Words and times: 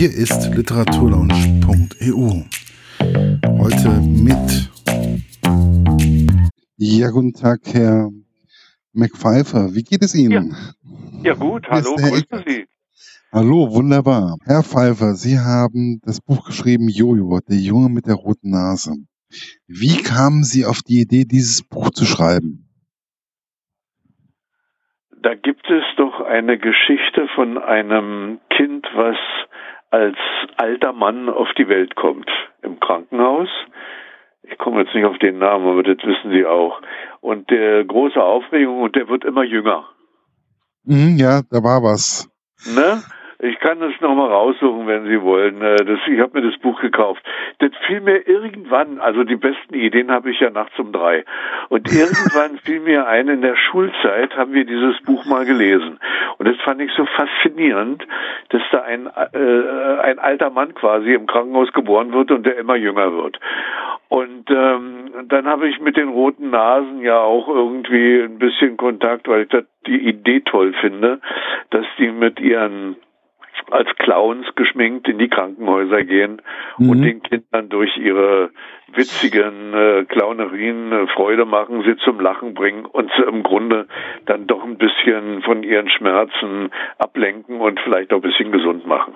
Hier 0.00 0.16
ist 0.16 0.56
literaturlaunch.eu. 0.56 2.44
Heute 3.60 3.88
mit. 4.00 4.70
Ja, 6.78 7.10
guten 7.10 7.34
Tag, 7.34 7.60
Herr 7.74 8.08
McPfeiffer. 8.94 9.74
Wie 9.74 9.82
geht 9.82 10.00
es 10.00 10.14
Ihnen? 10.14 10.56
Ja, 11.22 11.32
ja 11.32 11.34
gut. 11.34 11.68
Hallo, 11.68 11.96
grüßen 11.96 12.44
Sie. 12.46 12.64
Hallo, 13.30 13.74
wunderbar. 13.74 14.38
Herr 14.46 14.62
Pfeiffer, 14.62 15.12
Sie 15.16 15.38
haben 15.38 16.00
das 16.02 16.22
Buch 16.22 16.46
geschrieben, 16.46 16.88
Jojo, 16.88 17.40
der 17.46 17.58
Junge 17.58 17.90
mit 17.90 18.06
der 18.06 18.14
roten 18.14 18.52
Nase. 18.52 18.94
Wie 19.66 20.02
kamen 20.02 20.44
Sie 20.44 20.64
auf 20.64 20.78
die 20.78 21.02
Idee, 21.02 21.26
dieses 21.26 21.62
Buch 21.62 21.90
zu 21.90 22.06
schreiben? 22.06 22.70
Da 25.22 25.34
gibt 25.34 25.68
es 25.68 25.84
doch 25.98 26.22
eine 26.22 26.56
Geschichte 26.56 27.28
von 27.34 27.58
einem 27.58 28.40
Kind, 28.48 28.86
was 28.94 29.18
als 29.90 30.16
alter 30.56 30.92
Mann 30.92 31.28
auf 31.28 31.48
die 31.58 31.68
Welt 31.68 31.96
kommt 31.96 32.28
im 32.62 32.80
Krankenhaus. 32.80 33.48
Ich 34.42 34.56
komme 34.58 34.82
jetzt 34.82 34.94
nicht 34.94 35.04
auf 35.04 35.18
den 35.18 35.38
Namen, 35.38 35.66
aber 35.66 35.82
das 35.82 35.98
wissen 35.98 36.32
Sie 36.32 36.46
auch. 36.46 36.80
Und 37.20 37.50
der 37.50 37.84
große 37.84 38.22
Aufregung 38.22 38.82
und 38.82 38.96
der 38.96 39.08
wird 39.08 39.24
immer 39.24 39.44
jünger. 39.44 39.88
Mhm, 40.84 41.16
ja, 41.18 41.42
da 41.50 41.62
war 41.62 41.82
was. 41.82 42.28
Ne? 42.74 43.02
Ich 43.42 43.58
kann 43.58 43.80
das 43.80 43.92
nochmal 44.00 44.28
raussuchen, 44.28 44.86
wenn 44.86 45.06
Sie 45.06 45.22
wollen. 45.22 45.62
Äh, 45.62 45.76
das, 45.76 45.98
ich 46.06 46.20
habe 46.20 46.40
mir 46.40 46.50
das 46.50 46.60
Buch 46.60 46.78
gekauft. 46.80 47.22
Das 47.58 47.70
fiel 47.86 48.00
mir 48.00 48.28
irgendwann, 48.28 49.00
also 49.00 49.24
die 49.24 49.36
besten 49.36 49.74
Ideen 49.74 50.10
habe 50.10 50.30
ich 50.30 50.40
ja 50.40 50.50
nachts 50.50 50.78
um 50.78 50.92
drei. 50.92 51.24
Und 51.70 51.88
irgendwann 51.92 52.58
fiel 52.58 52.80
mir 52.80 53.06
ein, 53.06 53.28
in 53.28 53.40
der 53.40 53.56
Schulzeit 53.56 54.36
haben 54.36 54.52
wir 54.52 54.66
dieses 54.66 55.00
Buch 55.02 55.24
mal 55.24 55.46
gelesen. 55.46 55.98
Und 56.36 56.48
das 56.48 56.56
fand 56.58 56.82
ich 56.82 56.92
so 56.92 57.06
faszinierend, 57.06 58.06
dass 58.50 58.62
da 58.72 58.82
ein, 58.82 59.06
äh, 59.06 60.00
ein 60.02 60.18
alter 60.18 60.50
Mann 60.50 60.74
quasi 60.74 61.14
im 61.14 61.26
Krankenhaus 61.26 61.72
geboren 61.72 62.12
wird 62.12 62.30
und 62.30 62.44
der 62.44 62.58
immer 62.58 62.76
jünger 62.76 63.12
wird. 63.14 63.40
Und 64.08 64.50
ähm, 64.50 65.28
dann 65.28 65.46
habe 65.46 65.68
ich 65.68 65.80
mit 65.80 65.96
den 65.96 66.08
roten 66.08 66.50
Nasen 66.50 67.00
ja 67.00 67.20
auch 67.20 67.48
irgendwie 67.48 68.20
ein 68.20 68.38
bisschen 68.38 68.76
Kontakt, 68.76 69.28
weil 69.28 69.42
ich 69.42 69.48
das 69.48 69.64
die 69.86 70.08
Idee 70.08 70.40
toll 70.40 70.74
finde, 70.80 71.20
dass 71.70 71.86
die 71.96 72.10
mit 72.10 72.40
ihren 72.40 72.96
als 73.70 73.88
Clowns 73.96 74.46
geschminkt 74.56 75.08
in 75.08 75.18
die 75.18 75.28
Krankenhäuser 75.28 76.04
gehen 76.04 76.42
mhm. 76.78 76.90
und 76.90 77.02
den 77.02 77.22
Kindern 77.22 77.68
durch 77.68 77.96
ihre 77.96 78.50
witzigen 78.92 79.72
äh, 79.72 80.04
Clownerien 80.04 80.92
äh, 80.92 81.06
Freude 81.08 81.44
machen, 81.44 81.82
sie 81.84 81.96
zum 81.98 82.20
Lachen 82.20 82.54
bringen 82.54 82.86
und 82.86 83.10
sie 83.16 83.22
im 83.22 83.42
Grunde 83.42 83.86
dann 84.26 84.46
doch 84.46 84.64
ein 84.64 84.78
bisschen 84.78 85.42
von 85.42 85.62
ihren 85.62 85.88
Schmerzen 85.88 86.70
ablenken 86.98 87.60
und 87.60 87.78
vielleicht 87.80 88.12
auch 88.12 88.16
ein 88.16 88.22
bisschen 88.22 88.52
gesund 88.52 88.86
machen. 88.86 89.14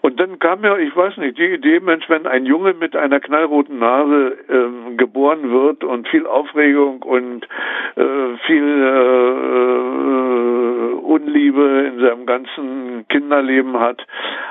Und 0.00 0.20
dann 0.20 0.38
kam 0.38 0.60
mir, 0.60 0.78
ich 0.78 0.94
weiß 0.94 1.16
nicht, 1.18 1.38
die 1.38 1.54
Idee, 1.54 1.80
Mensch, 1.80 2.08
wenn 2.08 2.26
ein 2.26 2.46
Junge 2.46 2.74
mit 2.74 2.96
einer 2.96 3.20
knallroten 3.20 3.78
Nase 3.78 4.36
ähm, 4.48 4.96
geboren 4.96 5.50
wird 5.50 5.84
und 5.84 6.08
viel 6.08 6.26
Aufregung 6.26 7.02
und 7.02 7.46
äh, 7.96 8.36
viel 8.46 8.82
äh, 8.82 10.24
Unliebe 11.04 11.92
in 11.92 12.00
seinem 12.00 12.26
ganzen 12.26 13.06
Kinderleben 13.08 13.73
hat, 13.78 14.00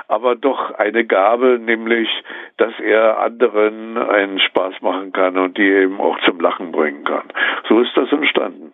aber 0.08 0.36
doch 0.36 0.72
eine 0.72 1.06
Gabe, 1.06 1.58
nämlich, 1.58 2.08
dass 2.56 2.72
er 2.80 3.18
anderen 3.20 3.96
einen 3.98 4.38
Spaß 4.38 4.74
machen 4.80 5.12
kann 5.12 5.38
und 5.38 5.56
die 5.58 5.62
eben 5.62 6.00
auch 6.00 6.16
zum 6.24 6.40
Lachen 6.40 6.72
bringen 6.72 7.04
kann. 7.04 7.28
So 7.68 7.80
ist 7.80 7.92
das 7.96 8.10
entstanden. 8.12 8.72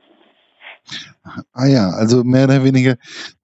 Ah 1.52 1.66
ja, 1.66 1.90
also 1.90 2.24
mehr 2.24 2.44
oder 2.44 2.64
weniger 2.64 2.96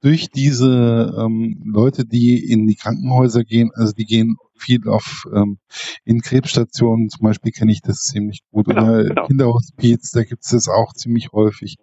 durch 0.02 0.30
diese 0.30 1.14
ähm, 1.18 1.62
Leute, 1.64 2.04
die 2.04 2.50
in 2.50 2.66
die 2.66 2.76
Krankenhäuser 2.76 3.44
gehen, 3.44 3.70
also 3.74 3.92
die 3.92 4.06
gehen 4.06 4.36
viel 4.58 4.88
auf 4.88 5.24
ähm, 5.34 5.58
in 6.04 6.22
Krebsstationen, 6.22 7.08
zum 7.08 7.24
Beispiel 7.24 7.52
kenne 7.52 7.72
ich 7.72 7.82
das 7.82 7.98
ziemlich 7.98 8.40
gut, 8.50 8.66
genau, 8.66 8.82
oder 8.82 9.04
genau. 9.04 9.26
Kinderhospiz, 9.26 10.10
da 10.12 10.22
gibt 10.22 10.44
es 10.44 10.50
das 10.50 10.68
auch 10.68 10.92
ziemlich 10.94 11.28
häufig, 11.32 11.76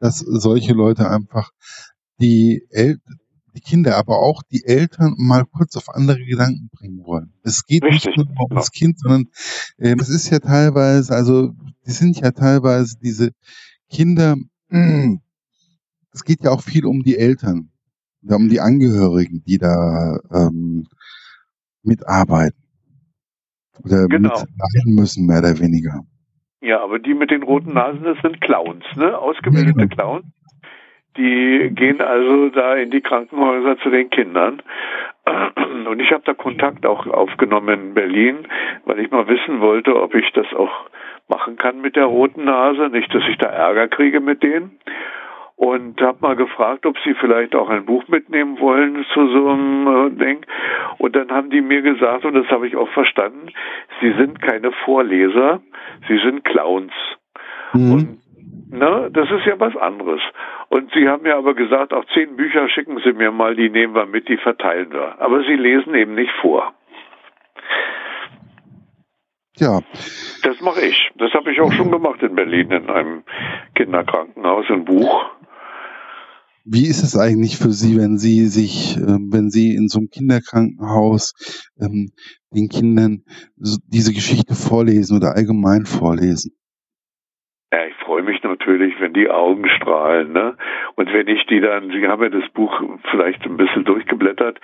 dass 0.00 0.18
solche 0.18 0.72
Leute 0.72 1.08
einfach 1.08 1.50
die, 2.20 2.66
El 2.70 2.98
die 3.58 3.70
Kinder, 3.70 3.96
aber 3.96 4.18
auch 4.18 4.42
die 4.42 4.64
Eltern 4.64 5.14
mal 5.18 5.44
kurz 5.44 5.76
auf 5.76 5.88
andere 5.88 6.18
Gedanken 6.24 6.70
bringen 6.72 7.04
wollen. 7.04 7.32
Es 7.42 7.66
geht 7.66 7.84
Richtig, 7.84 8.16
nicht 8.16 8.16
nur 8.16 8.50
ums 8.50 8.70
genau. 8.70 8.78
Kind, 8.78 8.98
sondern 9.00 9.24
äh, 9.78 9.96
es 9.98 10.08
ist 10.08 10.30
ja 10.30 10.38
teilweise, 10.38 11.14
also 11.14 11.52
die 11.86 11.90
sind 11.90 12.20
ja 12.20 12.30
teilweise 12.30 12.98
diese 12.98 13.30
Kinder, 13.90 14.36
es 14.70 16.24
geht 16.24 16.42
ja 16.44 16.50
auch 16.50 16.62
viel 16.62 16.86
um 16.86 17.02
die 17.02 17.16
Eltern, 17.16 17.70
um 18.22 18.48
die 18.48 18.60
Angehörigen, 18.60 19.42
die 19.44 19.58
da 19.58 20.18
ähm, 20.32 20.86
mitarbeiten 21.82 22.62
oder 23.82 24.06
genau. 24.06 24.30
mitleiden 24.30 24.94
müssen, 24.94 25.26
mehr 25.26 25.38
oder 25.38 25.58
weniger. 25.58 26.00
Ja, 26.60 26.82
aber 26.82 26.98
die 26.98 27.14
mit 27.14 27.30
den 27.30 27.42
roten 27.42 27.72
Nasen, 27.72 28.02
das 28.02 28.18
sind 28.22 28.40
Clowns, 28.40 28.84
ne? 28.96 29.16
Ausgebildete 29.16 29.78
ja, 29.78 29.86
genau. 29.86 29.94
Clowns. 29.94 30.26
Die 31.18 31.70
gehen 31.74 32.00
also 32.00 32.48
da 32.50 32.76
in 32.76 32.90
die 32.90 33.00
Krankenhäuser 33.00 33.76
zu 33.78 33.90
den 33.90 34.08
Kindern. 34.08 34.62
Und 35.86 36.00
ich 36.00 36.12
habe 36.12 36.22
da 36.24 36.32
Kontakt 36.32 36.86
auch 36.86 37.06
aufgenommen 37.06 37.88
in 37.88 37.94
Berlin, 37.94 38.46
weil 38.84 39.00
ich 39.00 39.10
mal 39.10 39.26
wissen 39.28 39.60
wollte, 39.60 40.00
ob 40.00 40.14
ich 40.14 40.30
das 40.32 40.46
auch 40.54 40.86
machen 41.28 41.56
kann 41.56 41.80
mit 41.80 41.96
der 41.96 42.04
roten 42.04 42.44
Nase. 42.44 42.88
Nicht, 42.88 43.12
dass 43.12 43.22
ich 43.28 43.36
da 43.36 43.46
Ärger 43.46 43.88
kriege 43.88 44.20
mit 44.20 44.42
denen. 44.42 44.78
Und 45.56 46.00
habe 46.00 46.18
mal 46.20 46.36
gefragt, 46.36 46.86
ob 46.86 46.96
sie 47.00 47.14
vielleicht 47.14 47.56
auch 47.56 47.68
ein 47.68 47.84
Buch 47.84 48.06
mitnehmen 48.06 48.60
wollen 48.60 49.04
zu 49.12 49.26
so 49.26 49.48
einem 49.48 49.86
äh, 49.88 50.10
Ding. 50.10 50.46
Und 50.98 51.16
dann 51.16 51.32
haben 51.32 51.50
die 51.50 51.60
mir 51.60 51.82
gesagt, 51.82 52.24
und 52.24 52.34
das 52.34 52.46
habe 52.46 52.68
ich 52.68 52.76
auch 52.76 52.88
verstanden, 52.90 53.48
sie 54.00 54.12
sind 54.12 54.40
keine 54.40 54.70
Vorleser, 54.70 55.60
sie 56.06 56.18
sind 56.18 56.44
Clowns. 56.44 56.92
Mhm. 57.72 57.92
Und 57.92 58.18
Ne? 58.70 59.10
Das 59.12 59.30
ist 59.30 59.46
ja 59.46 59.58
was 59.58 59.76
anderes. 59.76 60.20
Und 60.68 60.90
Sie 60.92 61.08
haben 61.08 61.24
ja 61.24 61.38
aber 61.38 61.54
gesagt, 61.54 61.92
auch 61.92 62.04
zehn 62.12 62.36
Bücher 62.36 62.68
schicken 62.68 62.98
Sie 63.04 63.12
mir 63.12 63.30
mal, 63.30 63.54
die 63.56 63.70
nehmen 63.70 63.94
wir 63.94 64.06
mit, 64.06 64.28
die 64.28 64.36
verteilen 64.36 64.92
wir. 64.92 65.20
Aber 65.20 65.42
Sie 65.42 65.54
lesen 65.54 65.94
eben 65.94 66.14
nicht 66.14 66.32
vor. 66.40 66.74
Ja. 69.56 69.80
Das 70.42 70.60
mache 70.60 70.82
ich. 70.82 71.10
Das 71.16 71.32
habe 71.32 71.50
ich 71.52 71.60
auch 71.60 71.72
schon 71.72 71.90
gemacht 71.90 72.22
in 72.22 72.34
Berlin 72.34 72.70
in 72.70 72.90
einem 72.90 73.24
Kinderkrankenhaus, 73.74 74.66
ein 74.70 74.84
Buch. 74.84 75.24
Wie 76.64 76.86
ist 76.86 77.02
es 77.02 77.16
eigentlich 77.16 77.56
für 77.56 77.70
Sie, 77.70 77.96
wenn 77.96 78.18
Sie 78.18 78.46
sich, 78.46 78.98
ähm, 78.98 79.30
wenn 79.32 79.48
Sie 79.48 79.74
in 79.74 79.88
so 79.88 80.00
einem 80.00 80.10
Kinderkrankenhaus 80.10 81.32
ähm, 81.80 82.10
den 82.50 82.68
Kindern 82.68 83.24
diese 83.56 84.12
Geschichte 84.12 84.54
vorlesen 84.54 85.16
oder 85.16 85.34
allgemein 85.34 85.86
vorlesen? 85.86 86.52
Ja, 87.72 87.86
ich 87.86 87.94
freue 88.04 88.22
mich 88.22 88.42
wenn 89.00 89.12
die 89.12 89.30
Augen 89.30 89.68
strahlen. 89.68 90.32
Ne? 90.32 90.54
Und 90.96 91.12
wenn 91.12 91.28
ich 91.28 91.44
die 91.46 91.60
dann, 91.60 91.90
Sie 91.90 92.06
haben 92.06 92.22
ja 92.22 92.28
das 92.28 92.48
Buch 92.50 92.80
vielleicht 93.10 93.44
ein 93.44 93.56
bisschen 93.56 93.84
durchgeblättert, 93.84 94.60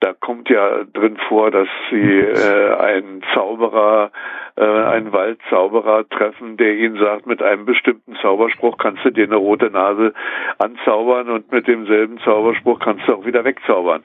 da 0.00 0.12
kommt 0.12 0.48
ja 0.48 0.84
drin 0.92 1.16
vor, 1.28 1.50
dass 1.50 1.68
Sie 1.90 2.20
äh, 2.20 2.74
einen 2.76 3.22
Zauberer, 3.34 4.10
äh, 4.56 4.64
einen 4.64 5.12
Waldzauberer 5.12 6.08
treffen, 6.08 6.56
der 6.56 6.74
Ihnen 6.74 6.98
sagt, 6.98 7.26
mit 7.26 7.42
einem 7.42 7.64
bestimmten 7.64 8.16
Zauberspruch 8.16 8.78
kannst 8.78 9.04
du 9.04 9.10
dir 9.10 9.24
eine 9.24 9.36
rote 9.36 9.70
Nase 9.70 10.12
anzaubern 10.58 11.28
und 11.30 11.50
mit 11.52 11.66
demselben 11.66 12.18
Zauberspruch 12.18 12.80
kannst 12.80 13.06
du 13.08 13.14
auch 13.14 13.26
wieder 13.26 13.44
wegzaubern. 13.44 14.02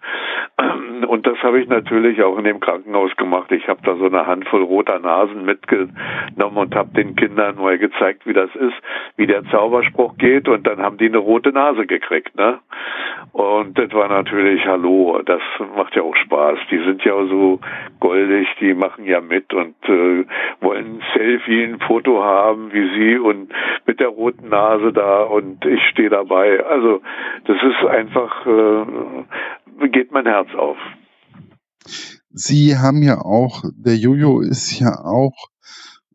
Und 1.07 1.25
das 1.25 1.37
habe 1.41 1.59
ich 1.59 1.67
natürlich 1.67 2.21
auch 2.21 2.37
in 2.37 2.43
dem 2.43 2.59
Krankenhaus 2.59 3.15
gemacht. 3.15 3.51
Ich 3.51 3.67
habe 3.67 3.81
da 3.83 3.95
so 3.95 4.05
eine 4.05 4.27
Handvoll 4.27 4.63
roter 4.63 4.99
Nasen 4.99 5.45
mitgenommen 5.45 6.57
und 6.57 6.75
habe 6.75 6.93
den 6.93 7.15
Kindern 7.15 7.55
mal 7.55 7.77
gezeigt, 7.77 8.25
wie 8.25 8.33
das 8.33 8.53
ist, 8.55 8.75
wie 9.15 9.27
der 9.27 9.43
Zauberspruch 9.69 10.17
geht 10.17 10.47
und 10.47 10.65
dann 10.65 10.79
haben 10.79 10.97
die 10.97 11.05
eine 11.05 11.17
rote 11.17 11.51
Nase 11.51 11.85
gekriegt, 11.85 12.35
ne? 12.35 12.59
Und 13.31 13.77
das 13.77 13.91
war 13.93 14.07
natürlich, 14.07 14.65
hallo, 14.65 15.21
das 15.23 15.41
macht 15.75 15.95
ja 15.95 16.01
auch 16.01 16.15
Spaß. 16.15 16.57
Die 16.71 16.79
sind 16.79 17.03
ja 17.03 17.13
so 17.27 17.59
goldig, 17.99 18.47
die 18.59 18.73
machen 18.73 19.05
ja 19.05 19.21
mit 19.21 19.53
und 19.53 19.75
äh, 19.83 20.25
wollen 20.61 20.97
ein 20.97 21.01
Selfie, 21.13 21.63
ein 21.63 21.79
Foto 21.79 22.23
haben 22.23 22.73
wie 22.73 22.89
sie 22.97 23.19
und 23.19 23.51
mit 23.85 23.99
der 23.99 24.07
roten 24.07 24.49
Nase 24.49 24.91
da 24.91 25.23
und 25.23 25.65
ich 25.65 25.81
stehe 25.91 26.09
dabei. 26.09 26.65
Also 26.65 27.01
das 27.45 27.57
ist 27.61 27.87
einfach, 27.87 28.45
äh, 28.47 29.87
geht 29.89 30.11
mein 30.11 30.25
Herz 30.25 30.49
auf. 30.55 30.77
Sie 32.31 32.75
haben 32.77 33.03
ja 33.03 33.19
auch, 33.19 33.63
der 33.75 33.95
Jojo 33.95 34.41
ist 34.41 34.79
ja 34.79 35.03
auch 35.03 35.49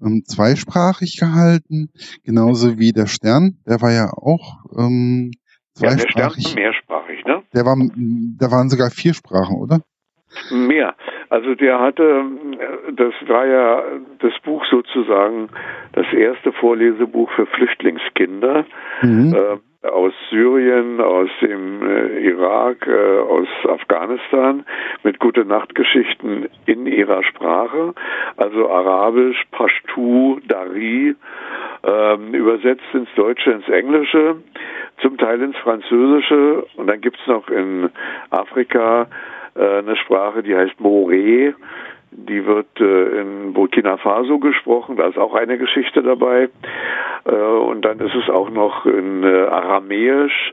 ähm, 0.04 0.22
zweisprachig 0.24 1.18
gehalten, 1.18 1.90
genauso 2.24 2.78
wie 2.78 2.92
der 2.92 3.06
Stern, 3.06 3.58
der 3.66 3.80
war 3.80 3.92
ja 3.92 4.10
auch 4.10 4.64
ähm, 4.76 5.32
zweisprachig. 5.74 6.14
Ja, 6.14 6.28
der 6.28 6.40
Stern 6.40 6.62
mehrsprachig, 6.62 7.24
ne? 7.24 7.42
Der 7.54 7.64
war, 7.64 7.76
da 8.38 8.50
waren 8.50 8.68
sogar 8.68 8.90
vier 8.90 9.14
Sprachen, 9.14 9.56
oder? 9.56 9.80
Mehr. 10.50 10.94
Also 11.30 11.54
der 11.54 11.80
hatte, 11.80 12.24
das 12.96 13.14
war 13.28 13.46
ja 13.46 13.82
das 14.18 14.32
Buch 14.44 14.64
sozusagen, 14.70 15.48
das 15.92 16.06
erste 16.12 16.52
Vorlesebuch 16.52 17.30
für 17.36 17.46
Flüchtlingskinder. 17.46 18.66
Mhm. 19.02 19.34
Äh, 19.34 19.58
aus 19.84 20.12
Syrien, 20.30 21.00
aus 21.00 21.28
dem 21.40 21.82
äh, 21.82 22.18
Irak, 22.20 22.86
äh, 22.86 23.18
aus 23.18 23.48
Afghanistan 23.68 24.64
mit 25.02 25.18
gute 25.18 25.44
Nachtgeschichten 25.44 26.48
in 26.66 26.86
ihrer 26.86 27.22
Sprache, 27.22 27.94
also 28.36 28.70
Arabisch, 28.70 29.42
Pashtu, 29.52 30.40
Dari, 30.48 31.14
ähm, 31.86 32.34
übersetzt 32.34 32.82
ins 32.94 33.08
Deutsche, 33.14 33.50
ins 33.50 33.68
Englische, 33.68 34.36
zum 35.02 35.18
Teil 35.18 35.42
ins 35.42 35.56
Französische. 35.58 36.66
Und 36.76 36.86
dann 36.86 37.00
gibt's 37.00 37.26
noch 37.26 37.48
in 37.48 37.90
Afrika 38.30 39.06
äh, 39.54 39.78
eine 39.78 39.96
Sprache, 39.96 40.42
die 40.42 40.56
heißt 40.56 40.80
Moré, 40.80 41.54
die 42.16 42.46
wird 42.46 42.80
äh, 42.80 43.20
in 43.20 43.52
Burkina 43.52 43.96
Faso 43.96 44.38
gesprochen, 44.38 44.96
da 44.96 45.08
ist 45.08 45.18
auch 45.18 45.34
eine 45.34 45.58
Geschichte 45.58 46.02
dabei. 46.02 46.48
Äh, 47.24 47.32
und 47.32 47.82
dann 47.82 48.00
ist 48.00 48.14
es 48.14 48.28
auch 48.28 48.50
noch 48.50 48.86
in 48.86 49.22
äh, 49.22 49.46
Aramäisch. 49.46 50.52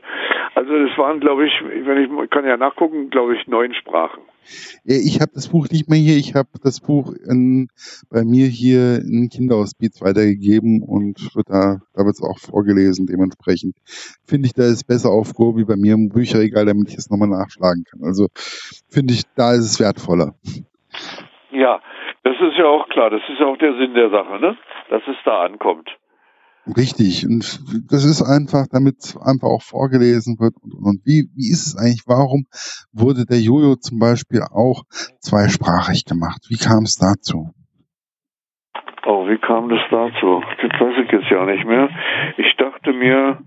Also 0.54 0.74
es 0.74 0.96
waren, 0.98 1.20
glaube 1.20 1.46
ich, 1.46 1.52
wenn 1.84 2.02
ich 2.02 2.30
kann 2.30 2.44
ja 2.44 2.56
nachgucken, 2.56 3.10
glaube 3.10 3.36
ich, 3.36 3.46
neun 3.46 3.74
Sprachen. 3.74 4.22
Ich 4.84 5.20
habe 5.20 5.30
das 5.34 5.48
Buch 5.48 5.68
nicht 5.70 5.88
mehr 5.88 5.98
hier. 5.98 6.16
Ich 6.16 6.34
habe 6.34 6.48
das 6.62 6.80
Buch 6.80 7.12
in, 7.12 7.68
bei 8.10 8.24
mir 8.24 8.46
hier 8.46 8.96
in 8.98 9.28
Kinderhospiz 9.28 10.00
weitergegeben 10.02 10.82
und 10.82 11.34
wird 11.36 11.48
da, 11.48 11.78
da 11.94 12.04
wird 12.04 12.16
es 12.16 12.22
auch 12.22 12.38
vorgelesen. 12.38 13.06
Dementsprechend 13.06 13.76
finde 14.26 14.46
ich, 14.46 14.54
da 14.54 14.64
ist 14.64 14.86
besser 14.86 15.10
aufgehoben 15.10 15.60
wie 15.60 15.64
bei 15.64 15.76
mir 15.76 15.94
im 15.94 16.08
Bücherregal, 16.08 16.66
damit 16.66 16.88
ich 16.88 16.98
es 16.98 17.08
nochmal 17.08 17.28
nachschlagen 17.28 17.84
kann. 17.84 18.02
Also 18.02 18.28
finde 18.88 19.14
ich, 19.14 19.22
da 19.36 19.52
ist 19.52 19.64
es 19.64 19.80
wertvoller. 19.80 20.34
Ja, 21.52 21.80
das 22.24 22.34
ist 22.40 22.56
ja 22.56 22.66
auch 22.66 22.88
klar. 22.88 23.10
Das 23.10 23.22
ist 23.28 23.38
ja 23.38 23.46
auch 23.46 23.58
der 23.58 23.74
Sinn 23.74 23.94
der 23.94 24.10
Sache, 24.10 24.40
ne? 24.40 24.56
Dass 24.88 25.02
es 25.06 25.16
da 25.24 25.42
ankommt. 25.42 25.88
Richtig. 26.66 27.26
Und 27.26 27.60
das 27.90 28.04
ist 28.04 28.22
einfach, 28.22 28.66
damit 28.70 29.16
einfach 29.20 29.48
auch 29.48 29.62
vorgelesen 29.62 30.38
wird. 30.38 30.54
Und, 30.62 30.74
und, 30.74 31.00
wie, 31.04 31.28
wie 31.34 31.50
ist 31.50 31.66
es 31.66 31.76
eigentlich? 31.76 32.04
Warum 32.06 32.46
wurde 32.92 33.26
der 33.26 33.40
Jojo 33.40 33.76
zum 33.76 33.98
Beispiel 33.98 34.42
auch 34.42 34.84
zweisprachig 35.20 36.04
gemacht? 36.04 36.46
Wie 36.48 36.58
kam 36.58 36.84
es 36.84 36.96
dazu? 36.96 37.50
Oh, 39.04 39.26
wie 39.26 39.38
kam 39.38 39.68
das 39.68 39.82
dazu? 39.90 40.42
Das 40.62 40.80
weiß 40.80 41.04
ich 41.04 41.10
jetzt 41.10 41.30
ja 41.30 41.44
nicht 41.44 41.66
mehr. 41.66 41.90
Ich 42.36 42.54
dachte 42.56 42.92
mir, 42.92 43.42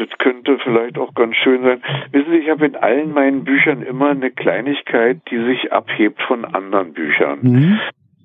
das 0.00 0.08
könnte 0.18 0.58
vielleicht 0.64 0.96
auch 0.96 1.14
ganz 1.14 1.36
schön 1.36 1.62
sein. 1.62 1.82
Wissen 2.10 2.32
Sie, 2.32 2.38
ich 2.38 2.48
habe 2.48 2.64
in 2.64 2.74
allen 2.74 3.12
meinen 3.12 3.44
Büchern 3.44 3.82
immer 3.82 4.10
eine 4.10 4.30
Kleinigkeit, 4.30 5.20
die 5.30 5.44
sich 5.44 5.72
abhebt 5.72 6.22
von 6.22 6.46
anderen 6.46 6.94
Büchern. 6.94 7.38
Mhm. 7.42 7.80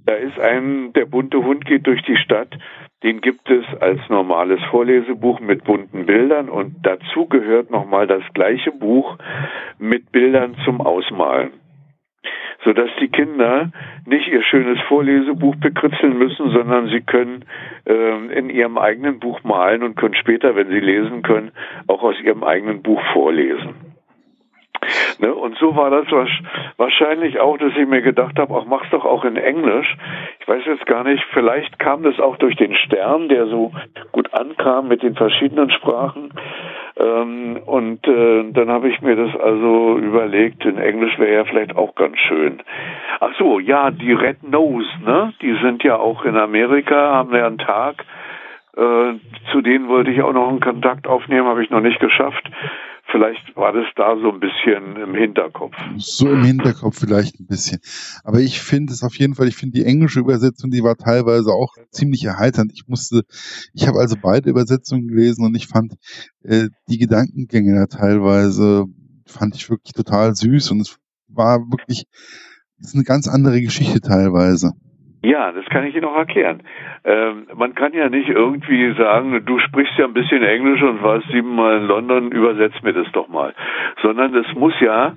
Da 0.05 0.13
ist 0.13 0.39
ein, 0.39 0.93
der 0.93 1.05
bunte 1.05 1.43
Hund 1.43 1.65
geht 1.65 1.85
durch 1.85 2.01
die 2.03 2.15
Stadt. 2.15 2.57
Den 3.03 3.19
gibt 3.19 3.49
es 3.49 3.65
als 3.81 3.99
normales 4.07 4.61
Vorlesebuch 4.71 5.41
mit 5.41 5.65
bunten 5.65 6.05
Bildern 6.05 6.47
und 6.47 6.75
dazu 6.83 7.25
gehört 7.25 7.71
nochmal 7.71 8.07
das 8.07 8.23
gleiche 8.33 8.71
Buch 8.71 9.17
mit 9.77 10.11
Bildern 10.13 10.55
zum 10.63 10.79
Ausmalen 10.79 11.51
sodass 12.63 12.89
die 12.99 13.09
Kinder 13.09 13.71
nicht 14.05 14.27
ihr 14.27 14.43
schönes 14.43 14.79
Vorlesebuch 14.87 15.55
bekritzeln 15.57 16.17
müssen, 16.17 16.49
sondern 16.49 16.87
sie 16.87 17.01
können 17.01 17.45
äh, 17.85 18.37
in 18.37 18.49
ihrem 18.49 18.77
eigenen 18.77 19.19
Buch 19.19 19.43
malen 19.43 19.83
und 19.83 19.95
können 19.95 20.15
später, 20.15 20.55
wenn 20.55 20.69
sie 20.69 20.79
lesen 20.79 21.21
können, 21.21 21.51
auch 21.87 22.03
aus 22.03 22.19
ihrem 22.21 22.43
eigenen 22.43 22.81
Buch 22.81 23.01
vorlesen. 23.13 23.84
Ne? 25.19 25.33
Und 25.33 25.57
so 25.57 25.75
war 25.75 25.89
das 25.89 26.05
wahrscheinlich 26.77 27.39
auch, 27.39 27.57
dass 27.57 27.71
ich 27.75 27.87
mir 27.87 28.01
gedacht 28.01 28.37
habe, 28.37 28.55
ach, 28.57 28.65
mach's 28.65 28.89
doch 28.91 29.05
auch 29.05 29.23
in 29.23 29.37
Englisch. 29.37 29.95
Ich 30.39 30.47
weiß 30.47 30.63
jetzt 30.65 30.85
gar 30.85 31.03
nicht, 31.03 31.23
vielleicht 31.33 31.79
kam 31.79 32.03
das 32.03 32.19
auch 32.19 32.37
durch 32.37 32.55
den 32.55 32.75
Stern, 32.75 33.29
der 33.29 33.47
so 33.47 33.71
gut 34.11 34.33
ankam 34.33 34.87
mit 34.87 35.03
den 35.03 35.15
verschiedenen 35.15 35.71
Sprachen. 35.71 36.31
Ähm, 36.97 37.59
und 37.65 38.07
äh, 38.07 38.51
dann 38.51 38.69
habe 38.69 38.89
ich 38.89 39.01
mir 39.01 39.15
das 39.15 39.35
also 39.39 39.97
überlegt, 39.97 40.65
in 40.65 40.77
Englisch 40.77 41.17
wäre 41.19 41.33
ja 41.33 41.45
vielleicht 41.45 41.75
auch 41.75 41.95
ganz 41.95 42.17
schön. 42.19 42.61
Ach 43.19 43.33
so, 43.37 43.59
ja, 43.59 43.91
die 43.91 44.13
Red 44.13 44.43
Nose, 44.49 44.87
ne? 45.05 45.33
Die 45.41 45.55
sind 45.61 45.83
ja 45.83 45.97
auch 45.97 46.23
in 46.25 46.37
Amerika, 46.37 46.95
haben 46.95 47.35
ja 47.35 47.47
einen 47.47 47.57
Tag. 47.57 48.05
Äh, 48.77 49.15
zu 49.51 49.61
denen 49.61 49.87
wollte 49.87 50.11
ich 50.11 50.21
auch 50.21 50.33
noch 50.33 50.49
einen 50.49 50.59
Kontakt 50.59 51.07
aufnehmen, 51.07 51.47
habe 51.47 51.63
ich 51.63 51.69
noch 51.69 51.81
nicht 51.81 51.99
geschafft. 51.99 52.43
Vielleicht 53.15 53.55
war 53.55 53.71
das 53.71 53.85
da 53.95 54.17
so 54.21 54.29
ein 54.29 54.41
bisschen 54.41 54.97
im 54.97 55.15
Hinterkopf. 55.15 55.73
So 55.95 56.29
im 56.29 56.43
Hinterkopf 56.43 56.99
vielleicht 56.99 57.39
ein 57.39 57.47
bisschen. 57.47 57.79
Aber 58.25 58.41
ich 58.41 58.59
finde 58.59 58.91
es 58.91 59.03
auf 59.03 59.15
jeden 59.15 59.35
Fall, 59.35 59.47
ich 59.47 59.55
finde 59.55 59.79
die 59.79 59.85
englische 59.85 60.19
Übersetzung, 60.19 60.69
die 60.69 60.83
war 60.83 60.97
teilweise 60.97 61.51
auch 61.51 61.75
ziemlich 61.91 62.25
erheiternd. 62.25 62.73
Ich 62.73 62.89
musste, 62.89 63.23
ich 63.73 63.87
habe 63.87 63.99
also 63.99 64.17
beide 64.21 64.49
Übersetzungen 64.49 65.07
gelesen 65.07 65.45
und 65.45 65.55
ich 65.55 65.67
fand 65.67 65.93
äh, 66.43 66.67
die 66.89 66.97
Gedankengänge 66.97 67.75
da 67.75 67.85
teilweise, 67.85 68.83
fand 69.25 69.55
ich 69.55 69.69
wirklich 69.69 69.93
total 69.93 70.35
süß 70.35 70.71
und 70.71 70.81
es 70.81 70.97
war 71.29 71.59
wirklich, 71.71 72.07
es 72.81 72.87
ist 72.87 72.95
eine 72.95 73.05
ganz 73.05 73.29
andere 73.29 73.61
Geschichte 73.61 74.01
teilweise. 74.01 74.73
Ja, 75.25 75.51
das 75.51 75.65
kann 75.65 75.87
ich 75.87 75.95
Ihnen 75.95 76.05
auch 76.05 76.15
erklären. 76.15 76.61
Ähm, 77.03 77.47
man 77.55 77.73
kann 77.73 77.93
ja 77.93 78.09
nicht 78.09 78.29
irgendwie 78.29 78.93
sagen, 78.93 79.43
du 79.43 79.57
sprichst 79.57 79.97
ja 79.97 80.05
ein 80.05 80.13
bisschen 80.13 80.43
Englisch 80.43 80.83
und 80.83 81.01
warst 81.01 81.25
siebenmal 81.31 81.77
in 81.77 81.87
London, 81.87 82.31
übersetz 82.31 82.73
mir 82.83 82.93
das 82.93 83.11
doch 83.11 83.27
mal. 83.27 83.55
Sondern 84.03 84.33
das 84.33 84.45
muss 84.53 84.79
ja 84.79 85.13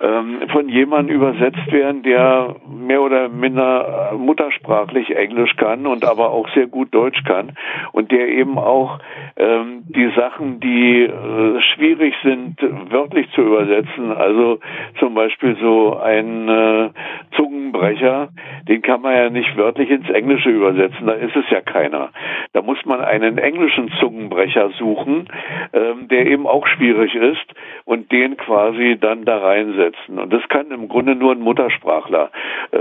ähm, 0.00 0.48
von 0.52 0.68
jemandem 0.68 1.16
übersetzt 1.16 1.70
werden, 1.72 2.02
der 2.02 2.54
mehr 2.68 3.02
oder 3.02 3.28
minder 3.28 4.12
muttersprachlich 4.16 5.16
Englisch 5.16 5.56
kann 5.56 5.86
und 5.86 6.04
aber 6.04 6.30
auch 6.30 6.48
sehr 6.54 6.66
gut 6.66 6.94
Deutsch 6.94 7.22
kann 7.24 7.52
und 7.92 8.10
der 8.12 8.28
eben 8.28 8.56
auch 8.56 8.98
ähm, 9.36 9.82
die 9.88 10.10
Sachen, 10.16 10.60
die 10.60 11.02
äh, 11.02 11.60
schwierig 11.74 12.14
sind, 12.22 12.56
wörtlich 12.90 13.30
zu 13.32 13.42
übersetzen, 13.42 14.12
also 14.12 14.60
zum 14.98 15.14
Beispiel 15.14 15.56
so 15.60 15.98
ein 15.98 16.48
äh, 16.48 16.90
Zungenbrecher, 17.36 18.28
den 18.68 18.82
kann 18.82 19.02
man 19.02 19.14
ja 19.14 19.30
nicht 19.30 19.39
wörtlich 19.56 19.90
ins 19.90 20.08
Englische 20.10 20.50
übersetzen, 20.50 21.06
da 21.06 21.12
ist 21.12 21.36
es 21.36 21.44
ja 21.50 21.60
keiner. 21.60 22.10
Da 22.52 22.62
muss 22.62 22.84
man 22.84 23.00
einen 23.00 23.38
englischen 23.38 23.90
Zungenbrecher 24.00 24.70
suchen, 24.78 25.28
ähm, 25.72 26.08
der 26.08 26.26
eben 26.26 26.46
auch 26.46 26.66
schwierig 26.66 27.14
ist 27.14 27.46
und 27.84 28.10
den 28.12 28.36
quasi 28.36 28.98
dann 29.00 29.24
da 29.24 29.38
reinsetzen. 29.38 30.18
Und 30.18 30.32
das 30.32 30.42
kann 30.48 30.70
im 30.70 30.88
Grunde 30.88 31.14
nur 31.14 31.32
ein 31.32 31.40
Muttersprachler 31.40 32.30
äh, 32.72 32.78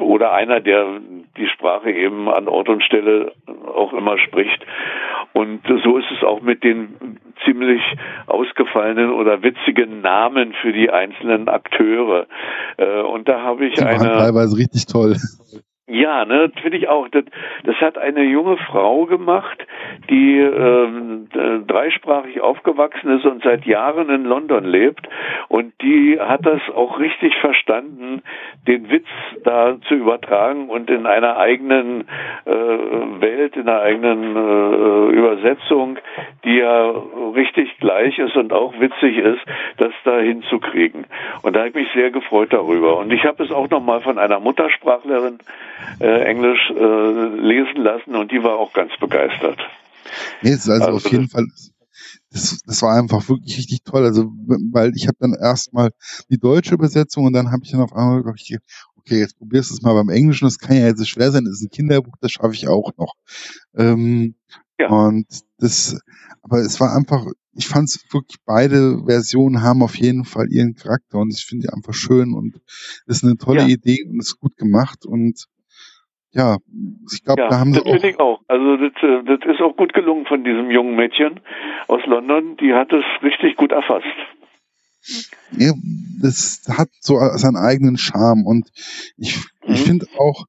oder 0.00 0.32
einer, 0.32 0.60
der 0.60 0.86
die 1.36 1.48
Sprache 1.48 1.90
eben 1.90 2.28
an 2.28 2.48
Ort 2.48 2.68
und 2.68 2.82
Stelle 2.82 3.32
auch 3.46 3.92
immer 3.92 4.18
spricht. 4.18 4.64
Und 5.32 5.62
so 5.82 5.98
ist 5.98 6.10
es 6.16 6.22
auch 6.24 6.42
mit 6.42 6.62
den 6.62 7.18
ziemlich 7.44 7.80
ausgefallenen 8.26 9.10
oder 9.10 9.42
witzigen 9.42 10.00
Namen 10.02 10.52
für 10.60 10.72
die 10.72 10.90
einzelnen 10.90 11.48
Akteure. 11.48 12.26
Äh, 12.76 13.00
und 13.02 13.28
da 13.28 13.40
habe 13.42 13.66
ich 13.66 13.74
die 13.74 13.82
eine. 13.82 13.98
Teilweise 13.98 14.58
richtig 14.58 14.86
toll. 14.86 15.16
Ja, 15.88 16.24
ne, 16.24 16.52
finde 16.62 16.78
ich 16.78 16.88
auch. 16.88 17.08
Das, 17.08 17.24
das 17.64 17.74
hat 17.80 17.98
eine 17.98 18.22
junge 18.22 18.56
Frau 18.56 19.04
gemacht, 19.06 19.66
die 20.08 20.38
ähm, 20.38 21.28
dreisprachig 21.66 22.40
aufgewachsen 22.40 23.18
ist 23.18 23.24
und 23.24 23.42
seit 23.42 23.66
Jahren 23.66 24.08
in 24.08 24.22
London 24.24 24.64
lebt. 24.64 25.08
Und 25.48 25.72
die 25.82 26.20
hat 26.20 26.46
das 26.46 26.60
auch 26.72 27.00
richtig 27.00 27.34
verstanden, 27.40 28.22
den 28.68 28.90
Witz 28.90 29.08
da 29.42 29.76
zu 29.88 29.94
übertragen 29.94 30.68
und 30.68 30.88
in 30.88 31.04
einer 31.04 31.36
eigenen 31.36 32.02
äh, 32.44 32.52
Welt, 32.52 33.56
in 33.56 33.68
einer 33.68 33.80
eigenen 33.80 34.36
äh, 34.36 35.16
Übersetzung, 35.16 35.98
die 36.44 36.58
ja 36.58 36.92
richtig 37.34 37.76
gleich 37.78 38.20
ist 38.20 38.36
und 38.36 38.52
auch 38.52 38.72
witzig 38.78 39.18
ist, 39.18 39.40
das 39.78 39.92
da 40.04 40.20
hinzukriegen. 40.20 41.06
Und 41.42 41.56
da 41.56 41.60
habe 41.60 41.70
ich 41.70 41.74
mich 41.74 41.88
sehr 41.92 42.12
gefreut 42.12 42.52
darüber. 42.52 42.98
Und 42.98 43.12
ich 43.12 43.24
habe 43.24 43.42
es 43.42 43.50
auch 43.50 43.68
nochmal 43.68 44.00
von 44.00 44.18
einer 44.18 44.38
Muttersprachlerin 44.38 45.38
äh, 46.00 46.24
Englisch 46.24 46.70
äh, 46.70 47.36
lesen 47.40 47.82
lassen 47.82 48.14
und 48.14 48.30
die 48.32 48.42
war 48.42 48.58
auch 48.58 48.72
ganz 48.72 48.92
begeistert. 49.00 49.58
Nee, 50.42 50.50
es 50.50 50.60
ist 50.60 50.70
also, 50.70 50.86
also 50.86 50.96
auf 50.96 51.12
jeden 51.12 51.28
Fall, 51.28 51.46
das, 52.30 52.58
das 52.64 52.82
war 52.82 52.98
einfach 52.98 53.28
wirklich 53.28 53.58
richtig 53.58 53.84
toll. 53.84 54.04
Also, 54.04 54.30
weil 54.72 54.92
ich 54.94 55.06
habe 55.06 55.16
dann 55.20 55.34
erstmal 55.34 55.90
die 56.30 56.38
deutsche 56.38 56.74
Übersetzung 56.74 57.24
und 57.24 57.32
dann 57.32 57.50
habe 57.50 57.62
ich 57.64 57.70
dann 57.70 57.80
auf 57.80 57.92
einmal, 57.92 58.22
ich, 58.36 58.56
okay, 58.96 59.18
jetzt 59.18 59.38
probierst 59.38 59.70
du 59.70 59.74
es 59.74 59.82
mal 59.82 59.94
beim 59.94 60.08
Englischen, 60.08 60.44
das 60.46 60.58
kann 60.58 60.76
ja 60.76 60.86
jetzt 60.86 61.06
schwer 61.08 61.30
sein, 61.30 61.44
das 61.44 61.54
ist 61.54 61.64
ein 61.64 61.70
Kinderbuch, 61.70 62.14
das 62.20 62.32
schaffe 62.32 62.54
ich 62.54 62.68
auch 62.68 62.92
noch. 62.96 63.14
Ähm, 63.76 64.34
ja. 64.78 64.88
Und 64.88 65.26
das, 65.58 65.98
aber 66.42 66.58
es 66.58 66.80
war 66.80 66.94
einfach, 66.94 67.26
ich 67.54 67.68
fand 67.68 67.88
es 67.88 68.04
wirklich, 68.10 68.38
beide 68.44 69.04
Versionen 69.04 69.62
haben 69.62 69.82
auf 69.82 69.96
jeden 69.96 70.24
Fall 70.24 70.50
ihren 70.50 70.74
Charakter 70.74 71.18
und 71.18 71.30
ich 71.30 71.44
finde 71.44 71.66
die 71.66 71.72
einfach 71.72 71.94
schön 71.94 72.34
und 72.34 72.60
ist 73.06 73.24
eine 73.24 73.36
tolle 73.36 73.62
ja. 73.62 73.68
Idee 73.68 74.04
und 74.08 74.20
ist 74.20 74.38
gut 74.40 74.56
gemacht 74.56 75.04
und 75.04 75.46
ja, 76.32 76.56
ich 77.12 77.24
glaube, 77.24 77.42
ja, 77.42 77.48
da 77.48 77.58
haben 77.58 77.74
sie 77.74 77.80
das 77.80 77.90
finde 77.90 78.08
ich 78.08 78.20
auch. 78.20 78.40
Also 78.48 78.76
das, 78.76 78.92
äh, 79.02 79.24
das 79.24 79.54
ist 79.54 79.60
auch 79.60 79.76
gut 79.76 79.92
gelungen 79.92 80.26
von 80.26 80.44
diesem 80.44 80.70
jungen 80.70 80.96
Mädchen 80.96 81.40
aus 81.88 82.00
London. 82.06 82.56
Die 82.56 82.72
hat 82.72 82.92
es 82.92 83.04
richtig 83.22 83.56
gut 83.56 83.72
erfasst. 83.72 84.06
Ja, 85.58 85.72
das 86.20 86.62
hat 86.68 86.88
so 87.00 87.18
seinen 87.34 87.56
eigenen 87.56 87.98
Charme 87.98 88.46
und 88.46 88.70
ich, 89.16 89.36
mhm. 89.66 89.74
ich 89.74 89.82
finde 89.82 90.06
auch, 90.18 90.46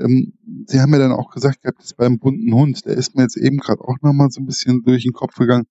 ähm, 0.00 0.32
Sie 0.66 0.80
haben 0.80 0.92
ja 0.92 0.98
dann 0.98 1.12
auch 1.12 1.30
gesagt, 1.30 1.62
gehabt, 1.62 1.80
das 1.80 1.94
beim 1.94 2.18
bunten 2.18 2.52
Hund, 2.54 2.86
der 2.86 2.94
ist 2.94 3.14
mir 3.14 3.22
jetzt 3.22 3.36
eben 3.36 3.58
gerade 3.58 3.82
auch 3.82 3.96
nochmal 4.00 4.30
so 4.30 4.40
ein 4.40 4.46
bisschen 4.46 4.82
durch 4.82 5.02
den 5.02 5.12
Kopf 5.12 5.34
gegangen. 5.34 5.66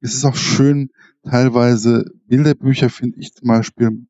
Es 0.00 0.14
ist 0.14 0.24
auch 0.24 0.36
schön, 0.36 0.90
teilweise 1.24 2.04
Bilderbücher, 2.28 2.90
finde 2.90 3.18
ich 3.18 3.32
zum 3.32 3.48
Beispiel, 3.48 4.06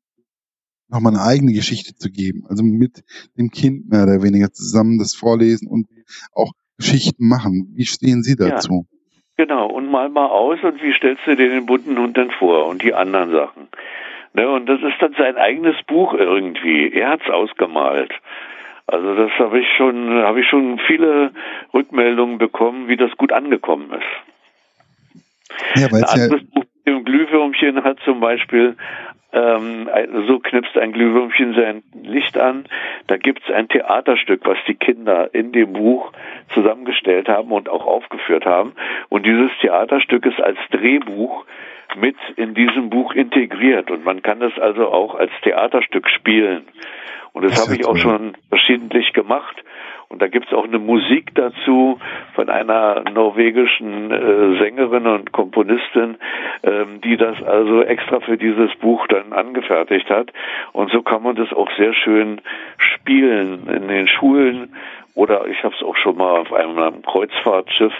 nochmal 0.87 1.13
eine 1.13 1.23
eigene 1.23 1.53
Geschichte 1.53 1.95
zu 1.95 2.11
geben. 2.11 2.45
Also 2.47 2.63
mit 2.63 3.03
dem 3.37 3.49
Kind 3.49 3.89
mehr 3.89 4.03
oder 4.03 4.21
weniger 4.21 4.51
zusammen 4.51 4.97
das 4.99 5.15
vorlesen 5.15 5.67
und 5.67 5.87
auch 6.33 6.51
Geschichten 6.77 7.27
machen. 7.27 7.73
Wie 7.75 7.85
stehen 7.85 8.23
Sie 8.23 8.35
dazu? 8.35 8.85
Ja, 9.37 9.45
genau, 9.45 9.67
und 9.67 9.89
mal 9.89 10.09
mal 10.09 10.27
aus 10.27 10.59
und 10.63 10.81
wie 10.81 10.93
stellst 10.93 11.25
du 11.25 11.35
dir 11.35 11.49
den 11.49 11.65
bunten 11.65 11.97
Hund 11.97 12.17
dann 12.17 12.31
vor 12.31 12.67
und 12.67 12.83
die 12.83 12.93
anderen 12.93 13.31
Sachen. 13.31 13.67
Ne, 14.33 14.49
und 14.49 14.65
das 14.67 14.81
ist 14.81 15.01
dann 15.01 15.15
sein 15.17 15.37
eigenes 15.37 15.77
Buch 15.87 16.13
irgendwie. 16.13 16.91
Er 16.91 17.11
hat's 17.11 17.29
ausgemalt. 17.29 18.11
Also 18.87 19.15
das 19.15 19.31
habe 19.39 19.59
ich 19.61 19.67
schon, 19.77 20.09
habe 20.11 20.41
ich 20.41 20.47
schon 20.47 20.79
viele 20.85 21.31
Rückmeldungen 21.73 22.37
bekommen, 22.37 22.87
wie 22.87 22.97
das 22.97 23.11
gut 23.17 23.31
angekommen 23.31 23.91
ist. 23.91 25.81
Ja, 25.81 25.91
weil 25.91 26.03
anderes 26.03 26.41
ja 26.41 26.47
Buch 26.53 26.65
dem 26.85 27.03
Glühwürmchen 27.03 27.83
hat 27.83 27.99
zum 28.05 28.19
Beispiel 28.19 28.75
ähm, 29.35 29.89
so 30.27 30.39
knipst 30.39 30.77
ein 30.77 30.93
Glühwürmchen 30.93 31.53
sein 31.55 31.83
Licht 32.03 32.37
an. 32.37 32.65
Da 33.07 33.17
gibt 33.17 33.43
es 33.43 33.53
ein 33.53 33.67
Theaterstück, 33.67 34.41
was 34.45 34.57
die 34.67 34.75
Kinder 34.75 35.33
in 35.33 35.51
dem 35.51 35.73
Buch 35.73 36.13
zusammengestellt 36.53 37.27
haben 37.27 37.51
und 37.51 37.67
auch 37.67 37.85
aufgeführt 37.85 38.45
haben. 38.45 38.73
Und 39.09 39.25
dieses 39.25 39.51
Theaterstück 39.59 40.25
ist 40.25 40.39
als 40.39 40.57
Drehbuch 40.71 41.45
mit 41.97 42.15
in 42.37 42.53
diesem 42.53 42.89
Buch 42.89 43.13
integriert. 43.13 43.91
Und 43.91 44.05
man 44.05 44.21
kann 44.21 44.39
das 44.39 44.57
also 44.57 44.87
auch 44.87 45.15
als 45.15 45.31
Theaterstück 45.43 46.09
spielen. 46.09 46.65
Und 47.33 47.43
das, 47.43 47.53
das 47.53 47.67
habe 47.67 47.75
ich 47.75 47.85
auch 47.85 47.97
schon 47.97 48.37
verschiedentlich 48.49 49.11
gemacht. 49.11 49.63
Und 50.15 50.21
da 50.21 50.29
gibt 50.29 50.47
es 50.47 50.53
auch 50.53 50.63
eine 50.63 50.79
Musik 50.79 51.35
dazu 51.35 51.99
von 52.35 52.47
einer 52.49 53.03
norwegischen 53.13 54.11
äh, 54.11 54.57
Sängerin 54.59 55.07
und 55.07 55.33
Komponistin, 55.33 56.15
ähm, 56.63 57.01
die 57.03 57.17
das 57.17 57.43
also 57.43 57.81
extra 57.81 58.21
für 58.21 58.37
dieses 58.37 58.73
Buch 58.77 59.05
dann 59.07 59.33
angefertigt 59.33 60.09
hat. 60.09 60.31
Und 60.71 60.89
so 60.91 61.01
kann 61.01 61.21
man 61.21 61.35
das 61.35 61.51
auch 61.51 61.69
sehr 61.75 61.93
schön 61.93 62.39
spielen 62.77 63.67
in 63.67 63.89
den 63.89 64.07
Schulen 64.07 64.73
oder 65.15 65.47
ich 65.47 65.61
habe 65.63 65.75
es 65.75 65.83
auch 65.83 65.97
schon 65.97 66.15
mal 66.15 66.39
auf 66.39 66.53
einem 66.53 67.01
Kreuzfahrtschiff 67.01 67.93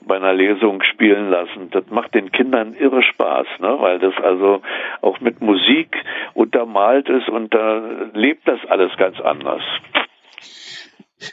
bei 0.00 0.16
einer 0.16 0.34
Lesung 0.34 0.82
spielen 0.82 1.30
lassen. 1.30 1.70
Das 1.70 1.84
macht 1.88 2.14
den 2.14 2.30
Kindern 2.30 2.74
irre 2.74 3.02
Spaß, 3.02 3.46
ne? 3.60 3.76
weil 3.80 3.98
das 4.00 4.14
also 4.22 4.60
auch 5.00 5.18
mit 5.20 5.40
Musik 5.40 5.96
untermalt 6.34 7.08
ist 7.08 7.30
und 7.30 7.54
da 7.54 7.82
lebt 8.12 8.46
das 8.46 8.60
alles 8.68 8.94
ganz 8.98 9.18
anders. 9.20 9.62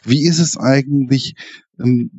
Wie 0.03 0.27
ist 0.27 0.39
es 0.39 0.57
eigentlich 0.57 1.35
ähm, 1.79 2.09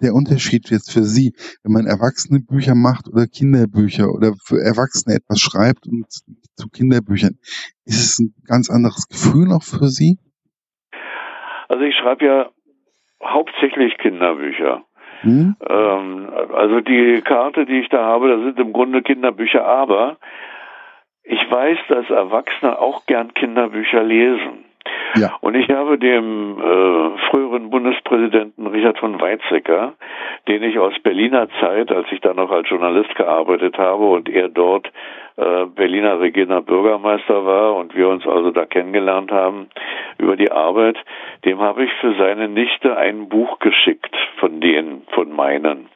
der 0.00 0.14
Unterschied 0.14 0.70
jetzt 0.70 0.92
für 0.92 1.02
Sie, 1.02 1.32
wenn 1.62 1.72
man 1.72 1.86
erwachsene 1.86 2.40
Bücher 2.40 2.74
macht 2.74 3.08
oder 3.08 3.26
Kinderbücher 3.26 4.08
oder 4.10 4.34
für 4.44 4.60
Erwachsene 4.60 5.16
etwas 5.16 5.40
schreibt 5.40 5.86
und 5.86 6.06
zu 6.08 6.68
Kinderbüchern? 6.68 7.38
Ist 7.84 8.02
es 8.04 8.18
ein 8.18 8.34
ganz 8.46 8.70
anderes 8.70 9.08
Gefühl 9.08 9.52
auch 9.52 9.62
für 9.62 9.88
Sie? 9.88 10.18
Also 11.68 11.84
ich 11.84 11.96
schreibe 11.96 12.24
ja 12.24 12.50
hauptsächlich 13.22 13.96
Kinderbücher. 13.98 14.84
Hm? 15.20 15.56
Ähm, 15.68 16.30
also 16.54 16.80
die 16.80 17.20
Karte, 17.24 17.66
die 17.66 17.80
ich 17.80 17.88
da 17.88 18.04
habe, 18.04 18.28
das 18.28 18.40
sind 18.40 18.58
im 18.58 18.72
Grunde 18.72 19.02
Kinderbücher, 19.02 19.64
aber 19.64 20.18
ich 21.24 21.40
weiß, 21.50 21.78
dass 21.88 22.08
Erwachsene 22.08 22.78
auch 22.78 23.04
gern 23.06 23.34
Kinderbücher 23.34 24.02
lesen. 24.02 24.64
Ja. 25.14 25.36
Und 25.40 25.54
ich 25.54 25.68
habe 25.70 25.98
dem 25.98 26.58
äh, 26.58 27.18
früheren 27.30 27.70
Bundespräsidenten 27.70 28.66
Richard 28.66 28.98
von 28.98 29.20
Weizsäcker, 29.20 29.94
den 30.46 30.62
ich 30.62 30.78
aus 30.78 30.92
Berliner 31.02 31.48
Zeit, 31.60 31.90
als 31.90 32.06
ich 32.10 32.20
da 32.20 32.34
noch 32.34 32.50
als 32.50 32.68
Journalist 32.68 33.14
gearbeitet 33.14 33.78
habe 33.78 34.04
und 34.04 34.28
er 34.28 34.48
dort 34.48 34.90
äh, 35.36 35.66
Berliner 35.66 36.20
Regierender 36.20 36.62
Bürgermeister 36.62 37.46
war 37.46 37.76
und 37.76 37.94
wir 37.94 38.08
uns 38.08 38.26
also 38.26 38.50
da 38.50 38.66
kennengelernt 38.66 39.30
haben 39.30 39.68
über 40.18 40.36
die 40.36 40.50
Arbeit, 40.50 40.96
dem 41.44 41.60
habe 41.60 41.84
ich 41.84 41.92
für 42.00 42.14
seine 42.14 42.48
Nichte 42.48 42.96
ein 42.96 43.28
Buch 43.28 43.58
geschickt 43.60 44.14
von 44.40 44.60
denen, 44.60 45.02
von 45.12 45.30
meinen. 45.34 45.88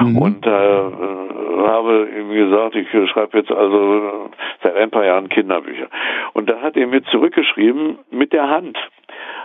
Mhm. 0.00 0.18
Und 0.18 0.46
äh, 0.46 0.50
habe 0.50 2.08
ihm 2.08 2.32
gesagt, 2.32 2.74
ich 2.74 2.88
schreibe 3.10 3.38
jetzt 3.38 3.50
also 3.50 4.30
ein 4.76 4.90
paar 4.90 5.04
Jahren 5.04 5.28
Kinderbücher. 5.28 5.88
Und 6.32 6.48
da 6.48 6.60
hat 6.60 6.76
er 6.76 6.86
mir 6.86 7.02
zurückgeschrieben 7.04 7.98
mit 8.10 8.32
der 8.32 8.48
Hand. 8.48 8.78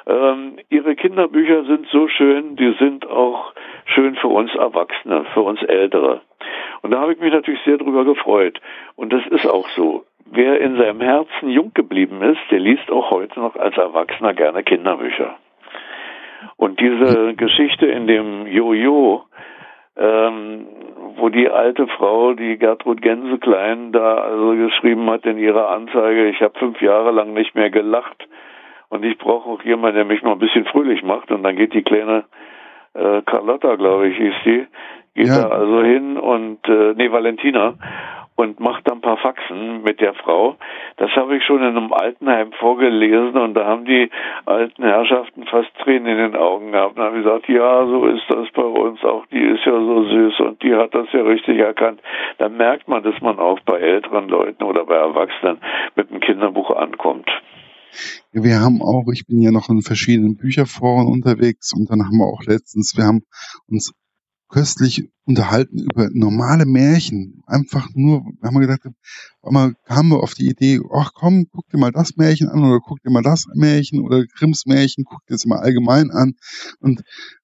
Ähm, 0.08 0.58
ihre 0.70 0.96
Kinderbücher 0.96 1.64
sind 1.66 1.88
so 1.88 2.08
schön, 2.08 2.56
die 2.56 2.74
sind 2.80 3.10
auch 3.10 3.54
schön 3.86 4.16
für 4.16 4.28
uns 4.28 4.54
Erwachsene, 4.56 5.26
für 5.34 5.42
uns 5.42 5.62
Ältere. 5.64 6.22
Und 6.82 6.92
da 6.92 7.00
habe 7.00 7.14
ich 7.14 7.20
mich 7.20 7.32
natürlich 7.32 7.62
sehr 7.64 7.78
drüber 7.78 8.04
gefreut. 8.06 8.60
Und 8.96 9.14
das 9.14 9.26
ist 9.28 9.46
auch 9.46 9.68
so. 9.70 10.06
Wer 10.26 10.62
in 10.62 10.78
seinem 10.78 11.02
Herzen 11.02 11.50
jung 11.50 11.74
geblieben 11.74 12.22
ist, 12.22 12.40
der 12.52 12.60
liest 12.60 12.90
auch 12.90 13.12
heute 13.12 13.40
noch 13.40 13.56
als 13.56 13.78
Erwachsener 13.78 14.34
gerne 14.34 14.64
Kinderbücher. 14.64 15.36
Und 16.58 16.80
diese 16.80 17.36
Geschichte 17.36 17.86
in 17.86 18.08
dem 18.08 18.48
Jojo, 18.48 19.24
ähm, 19.98 20.68
wo 21.18 21.30
die 21.30 21.50
alte 21.50 21.88
Frau, 21.88 22.34
die 22.34 22.58
Gertrud 22.58 23.02
Gänseklein, 23.02 23.92
da 23.92 24.16
also 24.16 24.56
geschrieben 24.56 25.10
hat 25.10 25.26
in 25.26 25.38
ihrer 25.38 25.70
Anzeige, 25.70 26.30
ich 26.30 26.42
habe 26.42 26.58
fünf 26.58 26.82
Jahre 26.82 27.12
lang 27.12 27.34
nicht 27.34 27.56
mehr 27.56 27.70
gelacht 27.70 28.28
und 28.90 29.04
ich 29.04 29.18
brauche 29.18 29.50
auch 29.50 29.64
jemanden, 29.64 29.96
der 29.96 30.06
mich 30.06 30.22
mal 30.22 30.34
ein 30.34 30.40
bisschen 30.40 30.66
fröhlich 30.66 31.04
macht. 31.04 31.32
Und 31.32 31.44
dann 31.44 31.56
geht 31.56 31.74
die 31.74 31.84
kleine 31.84 32.26
äh, 32.94 33.22
Carlotta, 33.22 33.76
glaube 33.76 34.08
ich, 34.08 34.18
hieß 34.18 34.34
die, 34.46 34.68
geht 35.16 35.28
ja. 35.28 35.44
da 35.44 35.50
also 35.50 35.82
hin 35.82 36.18
und 36.18 36.68
äh, 36.68 36.94
nee, 36.96 37.12
Valentina 37.12 37.76
und 38.42 38.60
macht 38.60 38.88
dann 38.88 38.98
ein 38.98 39.02
paar 39.02 39.18
Faxen 39.18 39.84
mit 39.84 40.02
der 40.02 40.14
Frau. 40.16 40.56
Das 40.98 41.12
habe 41.12 41.38
ich 41.38 41.44
schon 41.44 41.62
in 41.62 41.78
einem 41.78 41.94
Altenheim 41.94 42.52
vorgelesen 42.54 43.38
und 43.38 43.54
da 43.54 43.66
haben 43.66 43.86
die 43.86 44.10
alten 44.46 44.84
Herrschaften 44.84 45.46
fast 45.46 45.70
Tränen 45.84 46.08
in 46.08 46.18
den 46.18 46.36
Augen 46.36 46.72
gehabt 46.72 46.98
und 46.98 47.04
haben 47.04 47.24
gesagt, 47.24 47.48
ja, 47.48 47.86
so 47.86 48.06
ist 48.08 48.24
das 48.30 48.48
bei 48.54 48.64
uns 48.64 49.04
auch, 49.04 49.26
die 49.28 49.42
ist 49.42 49.64
ja 49.66 49.74
so 49.74 50.04
süß 50.04 50.40
und 50.40 50.64
die 50.64 50.74
hat 50.74 50.94
das 50.96 51.08
ja 51.14 51.22
richtig 51.22 51.60
erkannt. 51.60 52.02
Da 52.40 52.50
merkt 52.50 52.88
man, 52.88 53.04
dass 53.04 53.20
man 53.22 53.38
auch 53.40 53.60
bei 53.62 53.80
älteren 53.80 54.28
Leuten 54.28 54.64
oder 54.64 54.86
bei 54.86 54.96
Erwachsenen 54.96 55.60
mit 55.96 56.10
einem 56.10 56.20
Kinderbuch 56.20 56.72
ankommt. 56.72 57.30
Wir 58.32 58.60
haben 58.60 58.82
auch, 58.82 59.12
ich 59.14 59.28
bin 59.28 59.42
ja 59.42 59.52
noch 59.52 59.70
in 59.70 59.82
verschiedenen 59.82 60.38
Bücherforen 60.38 61.08
unterwegs 61.08 61.74
und 61.76 61.90
dann 61.92 62.00
haben 62.00 62.18
wir 62.18 62.26
auch 62.26 62.42
letztens, 62.48 62.94
wir 62.96 63.04
haben 63.04 63.22
uns 63.68 63.94
köstlich 64.52 65.10
unterhalten 65.26 65.80
über 65.80 66.10
normale 66.12 66.66
Märchen. 66.66 67.42
Einfach 67.48 67.90
nur, 67.94 68.24
haben 68.44 68.54
wir 68.56 68.68
gedacht, 68.68 68.82
einmal 69.42 69.74
kamen 69.86 70.10
wir 70.10 70.22
auf 70.22 70.34
die 70.34 70.50
Idee, 70.50 70.80
ach 70.94 71.12
komm, 71.14 71.48
guck 71.52 71.68
dir 71.70 71.78
mal 71.78 71.92
das 71.92 72.18
Märchen 72.18 72.50
an 72.50 72.64
oder 72.64 72.80
guck 72.80 73.02
dir 73.02 73.12
mal 73.12 73.24
das 73.24 73.46
Märchen 73.54 74.02
oder 74.02 74.26
Grimms 74.26 74.66
Märchen, 74.66 75.06
guck 75.06 75.26
dir 75.26 75.36
das 75.36 75.46
mal 75.46 75.60
allgemein 75.60 76.12
an. 76.12 76.34
Und 76.80 77.02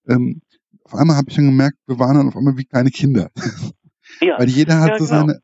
ähm, 0.07 0.41
auf 0.83 0.95
einmal 0.95 1.15
habe 1.15 1.29
ich 1.29 1.35
dann 1.35 1.45
gemerkt, 1.45 1.77
wir 1.87 1.97
waren 1.97 2.15
dann 2.15 2.27
auf 2.27 2.37
einmal 2.37 2.57
wie 2.57 2.65
kleine 2.65 2.91
Kinder. 2.91 3.31
Ja. 4.21 4.37
Weil 4.39 4.49
jeder 4.49 4.79
hat 4.79 4.89
ja, 4.89 4.99
so 4.99 5.05
genau. 5.05 5.27
seine 5.27 5.41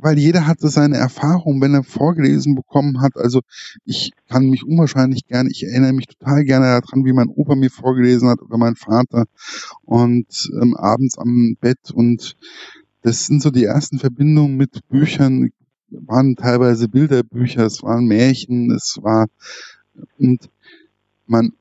weil 0.00 0.18
jeder 0.18 0.46
hatte 0.46 0.68
seine 0.68 0.96
Erfahrung, 0.96 1.60
wenn 1.60 1.74
er 1.74 1.82
vorgelesen 1.82 2.54
bekommen 2.54 3.00
hat. 3.00 3.16
Also 3.16 3.40
ich 3.84 4.12
kann 4.28 4.48
mich 4.48 4.64
unwahrscheinlich 4.64 5.26
gerne, 5.26 5.50
ich 5.50 5.64
erinnere 5.64 5.92
mich 5.92 6.06
total 6.06 6.44
gerne 6.44 6.66
daran, 6.66 7.04
wie 7.04 7.12
mein 7.12 7.28
Opa 7.28 7.54
mir 7.54 7.70
vorgelesen 7.70 8.28
hat 8.28 8.40
oder 8.40 8.58
mein 8.58 8.76
Vater 8.76 9.26
und 9.84 10.50
ähm, 10.60 10.76
abends 10.76 11.18
am 11.18 11.56
Bett 11.60 11.90
und 11.92 12.36
das 13.02 13.26
sind 13.26 13.42
so 13.42 13.50
die 13.50 13.64
ersten 13.64 13.98
Verbindungen 13.98 14.56
mit 14.56 14.86
Büchern, 14.88 15.50
waren 15.90 16.36
teilweise 16.36 16.88
Bilderbücher, 16.88 17.64
es 17.64 17.82
waren 17.82 18.06
Märchen, 18.06 18.70
es 18.70 18.98
war 19.02 19.26
und 20.18 20.50
man 21.26 21.52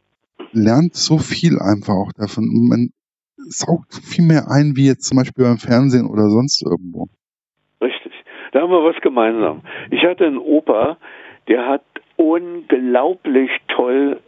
lernt 0.51 0.95
so 0.95 1.17
viel 1.17 1.59
einfach 1.59 1.93
auch 1.93 2.11
davon. 2.13 2.67
Man 2.67 2.91
saugt 3.49 3.95
viel 3.95 4.25
mehr 4.25 4.49
ein, 4.49 4.75
wie 4.75 4.85
jetzt 4.85 5.05
zum 5.05 5.17
Beispiel 5.17 5.45
beim 5.45 5.57
Fernsehen 5.57 6.07
oder 6.07 6.29
sonst 6.29 6.61
irgendwo. 6.61 7.09
Da 8.51 8.61
haben 8.61 8.71
wir 8.71 8.83
was 8.83 8.99
gemeinsam. 9.01 9.61
Ich 9.91 10.03
hatte 10.03 10.25
einen 10.25 10.37
Opa, 10.37 10.97
der 11.47 11.65
hat 11.67 11.83
unglaublich 12.15 13.51
toll 13.67 14.19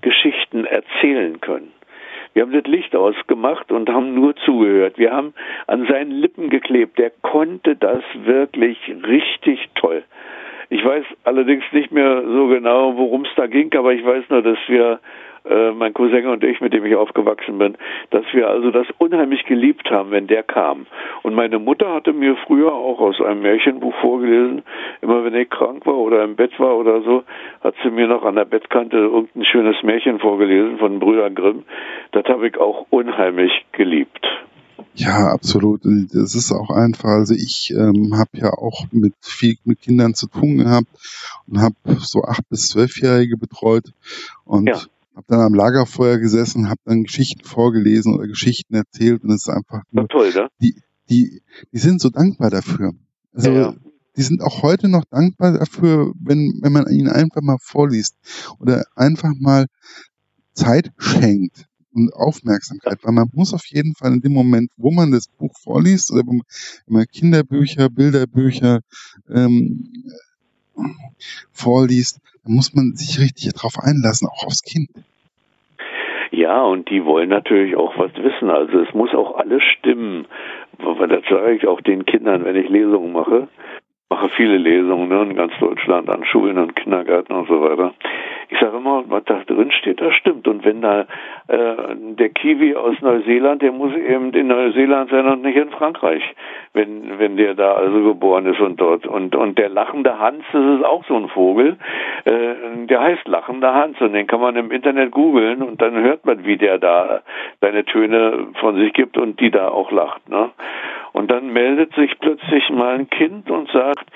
Geschichten 0.00 0.64
erzählen 0.64 1.40
können. 1.40 1.72
Wir 2.34 2.42
haben 2.42 2.52
das 2.52 2.66
Licht 2.66 2.94
ausgemacht 2.94 3.72
und 3.72 3.88
haben 3.88 4.14
nur 4.14 4.36
zugehört. 4.36 4.98
Wir 4.98 5.10
haben 5.10 5.32
an 5.66 5.86
seinen 5.86 6.10
Lippen 6.10 6.50
geklebt. 6.50 6.98
Der 6.98 7.10
konnte 7.22 7.76
das 7.76 8.02
wirklich 8.24 8.78
richtig 9.08 9.70
toll. 9.74 10.04
Ich 10.68 10.84
weiß 10.84 11.04
allerdings 11.24 11.64
nicht 11.72 11.92
mehr 11.92 12.22
so 12.22 12.48
genau, 12.48 12.96
worum 12.96 13.24
es 13.24 13.30
da 13.36 13.46
ging, 13.46 13.72
aber 13.74 13.92
ich 13.92 14.04
weiß 14.04 14.24
nur, 14.30 14.42
dass 14.42 14.58
wir 14.66 15.00
äh, 15.48 15.70
mein 15.70 15.94
Cousin 15.94 16.26
und 16.26 16.42
ich, 16.42 16.60
mit 16.60 16.72
dem 16.72 16.84
ich 16.84 16.96
aufgewachsen 16.96 17.58
bin, 17.58 17.76
dass 18.10 18.24
wir 18.32 18.48
also 18.48 18.70
das 18.70 18.86
unheimlich 18.98 19.44
geliebt 19.44 19.88
haben, 19.90 20.10
wenn 20.10 20.26
der 20.26 20.42
kam. 20.42 20.86
Und 21.22 21.34
meine 21.34 21.58
Mutter 21.58 21.92
hatte 21.94 22.12
mir 22.12 22.36
früher 22.46 22.72
auch 22.72 23.00
aus 23.00 23.20
einem 23.20 23.42
Märchenbuch 23.42 23.94
vorgelesen, 24.00 24.62
immer 25.02 25.24
wenn 25.24 25.34
ich 25.34 25.48
krank 25.48 25.86
war 25.86 25.96
oder 25.96 26.24
im 26.24 26.34
Bett 26.34 26.58
war 26.58 26.76
oder 26.76 27.00
so, 27.02 27.22
hat 27.62 27.74
sie 27.82 27.90
mir 27.90 28.08
noch 28.08 28.24
an 28.24 28.34
der 28.34 28.44
Bettkante 28.44 28.96
irgendein 28.96 29.44
schönes 29.44 29.80
Märchen 29.82 30.18
vorgelesen 30.18 30.78
von 30.78 30.98
Brüder 30.98 31.30
Grimm. 31.30 31.64
Das 32.10 32.24
habe 32.26 32.48
ich 32.48 32.58
auch 32.58 32.86
unheimlich 32.90 33.52
geliebt. 33.72 34.26
Ja, 34.96 35.30
absolut. 35.30 35.82
Das 35.84 36.34
ist 36.34 36.52
auch 36.52 36.70
einfach. 36.70 37.10
Also 37.10 37.34
ich 37.34 37.70
ähm, 37.70 38.16
habe 38.16 38.30
ja 38.34 38.52
auch 38.52 38.86
mit 38.90 39.14
viel 39.20 39.56
mit 39.64 39.80
Kindern 39.80 40.14
zu 40.14 40.26
tun 40.26 40.58
gehabt 40.58 40.88
und 41.46 41.60
habe 41.60 41.74
so 42.00 42.24
acht 42.24 42.48
bis 42.48 42.68
zwölfjährige 42.68 43.36
betreut 43.36 43.92
und 44.44 44.68
ja 44.68 44.80
habe 45.16 45.26
dann 45.28 45.40
am 45.40 45.54
Lagerfeuer 45.54 46.18
gesessen, 46.18 46.68
habe 46.68 46.80
dann 46.84 47.04
Geschichten 47.04 47.42
vorgelesen 47.42 48.14
oder 48.14 48.28
Geschichten 48.28 48.74
erzählt 48.74 49.24
und 49.24 49.30
es 49.30 49.46
ist 49.46 49.48
einfach 49.48 49.82
nur, 49.90 50.06
toll, 50.08 50.30
ne? 50.32 50.48
die, 50.60 50.76
die, 51.08 51.42
die 51.72 51.78
sind 51.78 52.00
so 52.00 52.10
dankbar 52.10 52.50
dafür. 52.50 52.92
Also 53.32 53.50
ja, 53.50 53.60
ja. 53.60 53.74
die 54.16 54.22
sind 54.22 54.42
auch 54.42 54.62
heute 54.62 54.88
noch 54.88 55.04
dankbar 55.04 55.58
dafür, 55.58 56.12
wenn, 56.22 56.58
wenn 56.60 56.72
man 56.72 56.86
ihnen 56.88 57.08
einfach 57.08 57.40
mal 57.40 57.56
vorliest 57.60 58.14
oder 58.58 58.84
einfach 58.94 59.32
mal 59.38 59.66
Zeit 60.52 60.92
schenkt 60.98 61.65
und 61.96 62.12
Aufmerksamkeit, 62.14 62.98
weil 63.02 63.14
man 63.14 63.28
muss 63.32 63.54
auf 63.54 63.66
jeden 63.66 63.94
Fall 63.94 64.12
in 64.12 64.20
dem 64.20 64.32
Moment, 64.32 64.70
wo 64.76 64.90
man 64.90 65.10
das 65.10 65.28
Buch 65.28 65.52
vorliest 65.62 66.12
oder 66.12 66.22
wenn 66.26 66.42
man 66.86 67.06
Kinderbücher, 67.06 67.88
Bilderbücher 67.88 68.80
ähm, 69.28 69.88
vorliest, 71.52 72.20
dann 72.44 72.54
muss 72.54 72.74
man 72.74 72.94
sich 72.94 73.18
richtig 73.18 73.52
darauf 73.54 73.78
einlassen, 73.82 74.28
auch 74.28 74.46
aufs 74.46 74.62
Kind. 74.62 74.88
Ja, 76.30 76.62
und 76.62 76.90
die 76.90 77.04
wollen 77.04 77.30
natürlich 77.30 77.76
auch 77.76 77.96
was 77.98 78.12
wissen. 78.16 78.50
Also 78.50 78.80
es 78.80 78.92
muss 78.94 79.14
auch 79.14 79.36
alles 79.38 79.62
stimmen. 79.62 80.26
Das 80.78 81.22
sage 81.30 81.54
ich 81.54 81.66
auch 81.66 81.80
den 81.80 82.04
Kindern, 82.04 82.44
wenn 82.44 82.56
ich 82.56 82.68
Lesungen 82.68 83.12
mache. 83.12 83.48
Ich 83.78 84.10
mache 84.10 84.28
viele 84.36 84.58
Lesungen 84.58 85.08
ne, 85.08 85.22
in 85.22 85.36
ganz 85.36 85.52
Deutschland 85.58 86.08
an 86.10 86.24
Schulen 86.24 86.58
und 86.58 86.76
Kindergärten 86.76 87.34
und 87.34 87.48
so 87.48 87.60
weiter 87.60 87.94
ich 88.48 88.58
sage 88.58 88.76
immer, 88.76 89.04
was 89.08 89.24
da 89.24 89.42
drin 89.46 89.70
steht, 89.72 90.00
das 90.00 90.14
stimmt. 90.14 90.46
Und 90.46 90.64
wenn 90.64 90.80
da 90.80 91.06
äh, 91.48 91.94
der 92.18 92.28
Kiwi 92.30 92.76
aus 92.76 92.94
Neuseeland, 93.00 93.62
der 93.62 93.72
muss 93.72 93.92
eben 93.94 94.32
in 94.32 94.48
Neuseeland 94.48 95.10
sein 95.10 95.26
und 95.26 95.42
nicht 95.42 95.56
in 95.56 95.70
Frankreich, 95.70 96.22
wenn 96.72 97.18
wenn 97.18 97.36
der 97.36 97.54
da 97.54 97.74
also 97.74 98.02
geboren 98.02 98.46
ist 98.46 98.60
und 98.60 98.80
dort. 98.80 99.06
Und 99.06 99.34
und 99.34 99.58
der 99.58 99.68
lachende 99.68 100.18
Hans, 100.18 100.44
das 100.52 100.78
ist 100.78 100.84
auch 100.84 101.04
so 101.06 101.16
ein 101.16 101.28
Vogel, 101.28 101.76
äh, 102.24 102.86
der 102.86 103.00
heißt 103.00 103.26
lachender 103.28 103.74
Hans 103.74 104.00
und 104.00 104.12
den 104.12 104.26
kann 104.26 104.40
man 104.40 104.56
im 104.56 104.70
Internet 104.70 105.10
googeln 105.10 105.62
und 105.62 105.80
dann 105.82 105.94
hört 105.94 106.24
man, 106.24 106.44
wie 106.44 106.56
der 106.56 106.78
da 106.78 107.22
seine 107.60 107.84
Töne 107.84 108.48
von 108.60 108.76
sich 108.76 108.92
gibt 108.92 109.16
und 109.16 109.40
die 109.40 109.50
da 109.50 109.68
auch 109.68 109.90
lacht. 109.90 110.28
Ne? 110.28 110.50
Und 111.12 111.30
dann 111.30 111.52
meldet 111.52 111.94
sich 111.94 112.18
plötzlich 112.20 112.68
mal 112.70 112.94
ein 112.94 113.08
Kind 113.08 113.50
und 113.50 113.70
sagt, 113.70 114.06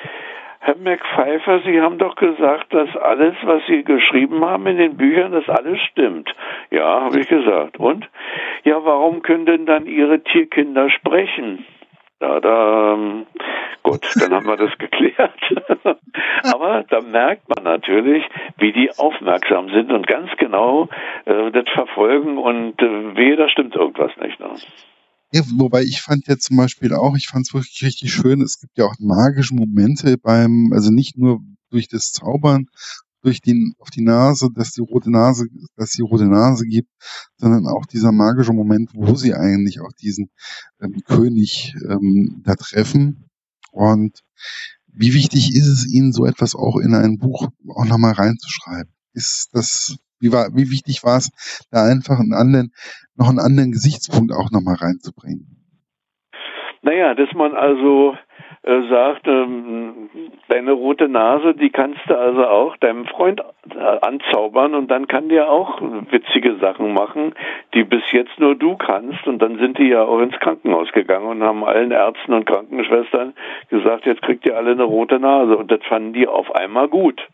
Herr 0.62 0.76
McPfeiffer, 0.76 1.61
Sie 1.64 1.81
haben 1.81 1.97
doch 1.97 2.17
gesagt, 2.17 2.73
dass 2.75 2.95
alles, 2.95 3.35
was 3.43 3.62
Sie 3.67 3.83
geschrieben 3.83 4.45
haben 4.45 4.67
in 4.67 4.76
den 4.76 4.97
Büchern, 4.99 5.33
dass 5.33 5.49
alles 5.49 5.81
stimmt. 5.90 6.35
Ja, 6.71 7.00
habe 7.00 7.21
ich 7.21 7.29
gesagt. 7.29 7.79
Und? 7.79 8.07
Ja, 8.64 8.85
warum 8.85 9.23
können 9.23 9.47
denn 9.47 9.64
dann 9.64 9.87
Ihre 9.87 10.23
Tierkinder 10.23 10.90
sprechen? 10.90 11.64
Ja, 12.21 12.38
da, 12.40 12.93
ähm, 12.93 13.26
gut, 13.83 14.07
dann 14.21 14.35
haben 14.35 14.47
wir 14.47 14.59
das 14.59 14.76
geklärt. 14.79 15.33
Aber 16.52 16.85
da 16.90 17.00
merkt 17.00 17.49
man 17.49 17.64
natürlich, 17.64 18.23
wie 18.59 18.73
die 18.73 18.90
aufmerksam 18.99 19.71
sind 19.71 19.90
und 19.90 20.07
ganz 20.07 20.31
genau 20.37 20.88
äh, 21.25 21.50
das 21.52 21.71
verfolgen 21.71 22.37
und 22.37 22.81
äh, 22.83 23.17
wehe, 23.17 23.37
da 23.37 23.49
stimmt 23.49 23.75
irgendwas 23.75 24.14
nicht. 24.19 24.38
Ne? 24.38 24.50
Ja, 25.33 25.43
wobei 25.59 25.83
ich 25.85 26.01
fand 26.01 26.27
ja 26.27 26.39
zum 26.39 26.57
Beispiel 26.57 26.93
auch, 26.93 27.17
ich 27.17 27.29
fand 27.29 27.47
es 27.47 27.55
wirklich 27.55 27.83
richtig 27.83 28.13
schön, 28.13 28.43
es 28.43 28.59
gibt 28.59 28.77
ja 28.77 28.87
auch 28.87 28.97
magische 28.99 29.55
Momente 29.55 30.19
beim, 30.19 30.73
also 30.73 30.91
nicht 30.91 31.17
nur 31.17 31.41
durch 31.71 31.87
das 31.87 32.11
Zaubern, 32.11 32.67
durch 33.23 33.41
die, 33.41 33.75
auf 33.79 33.91
die 33.91 34.03
Nase, 34.03 34.49
dass 34.53 34.73
die 34.73 34.81
rote 34.81 35.11
Nase, 35.11 35.47
dass 35.77 35.91
die 35.91 36.03
rote 36.03 36.27
Nase 36.27 36.67
gibt, 36.67 36.89
sondern 37.37 37.67
auch 37.67 37.87
dieser 37.87 38.13
magische 38.13 38.53
Moment, 38.53 38.91
wo 38.95 39.15
sie 39.15 39.35
eigentlich 39.35 39.81
auch 39.81 39.93
diesen 40.01 40.31
ähm, 40.81 41.01
König 41.05 41.75
ähm, 41.89 42.43
da 42.45 42.55
treffen. 42.57 43.29
Und 43.71 44.21
wie 44.89 45.15
wichtig 45.15 45.55
ist 45.55 45.67
es 45.67 45.87
Ihnen, 45.87 46.13
so 46.13 46.27
etwas 46.27 46.57
auch 46.57 46.79
in 46.79 46.95
ein 46.95 47.19
Buch 47.19 47.49
auch 47.69 47.85
nochmal 47.85 48.13
reinzuschreiben? 48.13 48.93
Ist 49.13 49.51
das 49.53 49.97
wie, 50.21 50.33
war, 50.33 50.49
wie 50.55 50.71
wichtig 50.71 51.03
war 51.03 51.17
es, 51.17 51.31
da 51.71 51.85
einfach 51.85 52.21
einen 52.21 52.35
anderen, 52.35 52.73
noch 53.17 53.28
einen 53.28 53.41
anderen 53.41 53.73
Gesichtspunkt 53.73 54.33
auch 54.33 54.50
nochmal 54.50 54.76
reinzubringen? 54.76 55.61
Naja, 56.83 57.15
dass 57.15 57.33
man 57.35 57.54
also 57.54 58.17
äh, 58.63 58.89
sagt, 58.89 59.26
ähm, 59.26 60.11
deine 60.49 60.73
rote 60.73 61.09
Nase, 61.09 61.54
die 61.54 61.71
kannst 61.71 62.00
du 62.09 62.15
also 62.15 62.47
auch 62.47 62.76
deinem 62.76 63.06
Freund 63.06 63.41
äh, 63.75 63.78
anzaubern 63.78 64.75
und 64.75 64.91
dann 64.91 65.06
kann 65.06 65.28
der 65.28 65.50
auch 65.50 65.80
witzige 66.11 66.56
Sachen 66.56 66.93
machen, 66.93 67.35
die 67.75 67.85
bis 67.85 68.02
jetzt 68.13 68.39
nur 68.39 68.54
du 68.54 68.76
kannst. 68.76 69.26
Und 69.26 69.41
dann 69.41 69.59
sind 69.59 69.78
die 69.78 69.89
ja 69.89 70.04
auch 70.04 70.21
ins 70.21 70.39
Krankenhaus 70.41 70.93
gegangen 70.93 71.26
und 71.26 71.43
haben 71.43 71.65
allen 71.65 71.91
Ärzten 71.91 72.35
und 72.35 72.45
Krankenschwestern 72.47 73.35
gesagt, 73.69 74.04
jetzt 74.06 74.23
kriegt 74.23 74.45
ihr 74.47 74.56
alle 74.56 74.73
eine 74.73 74.85
rote 74.85 75.19
Nase. 75.19 75.56
Und 75.56 75.71
das 75.71 75.80
fanden 75.89 76.13
die 76.13 76.28
auf 76.28 76.54
einmal 76.54 76.89
gut 76.89 77.26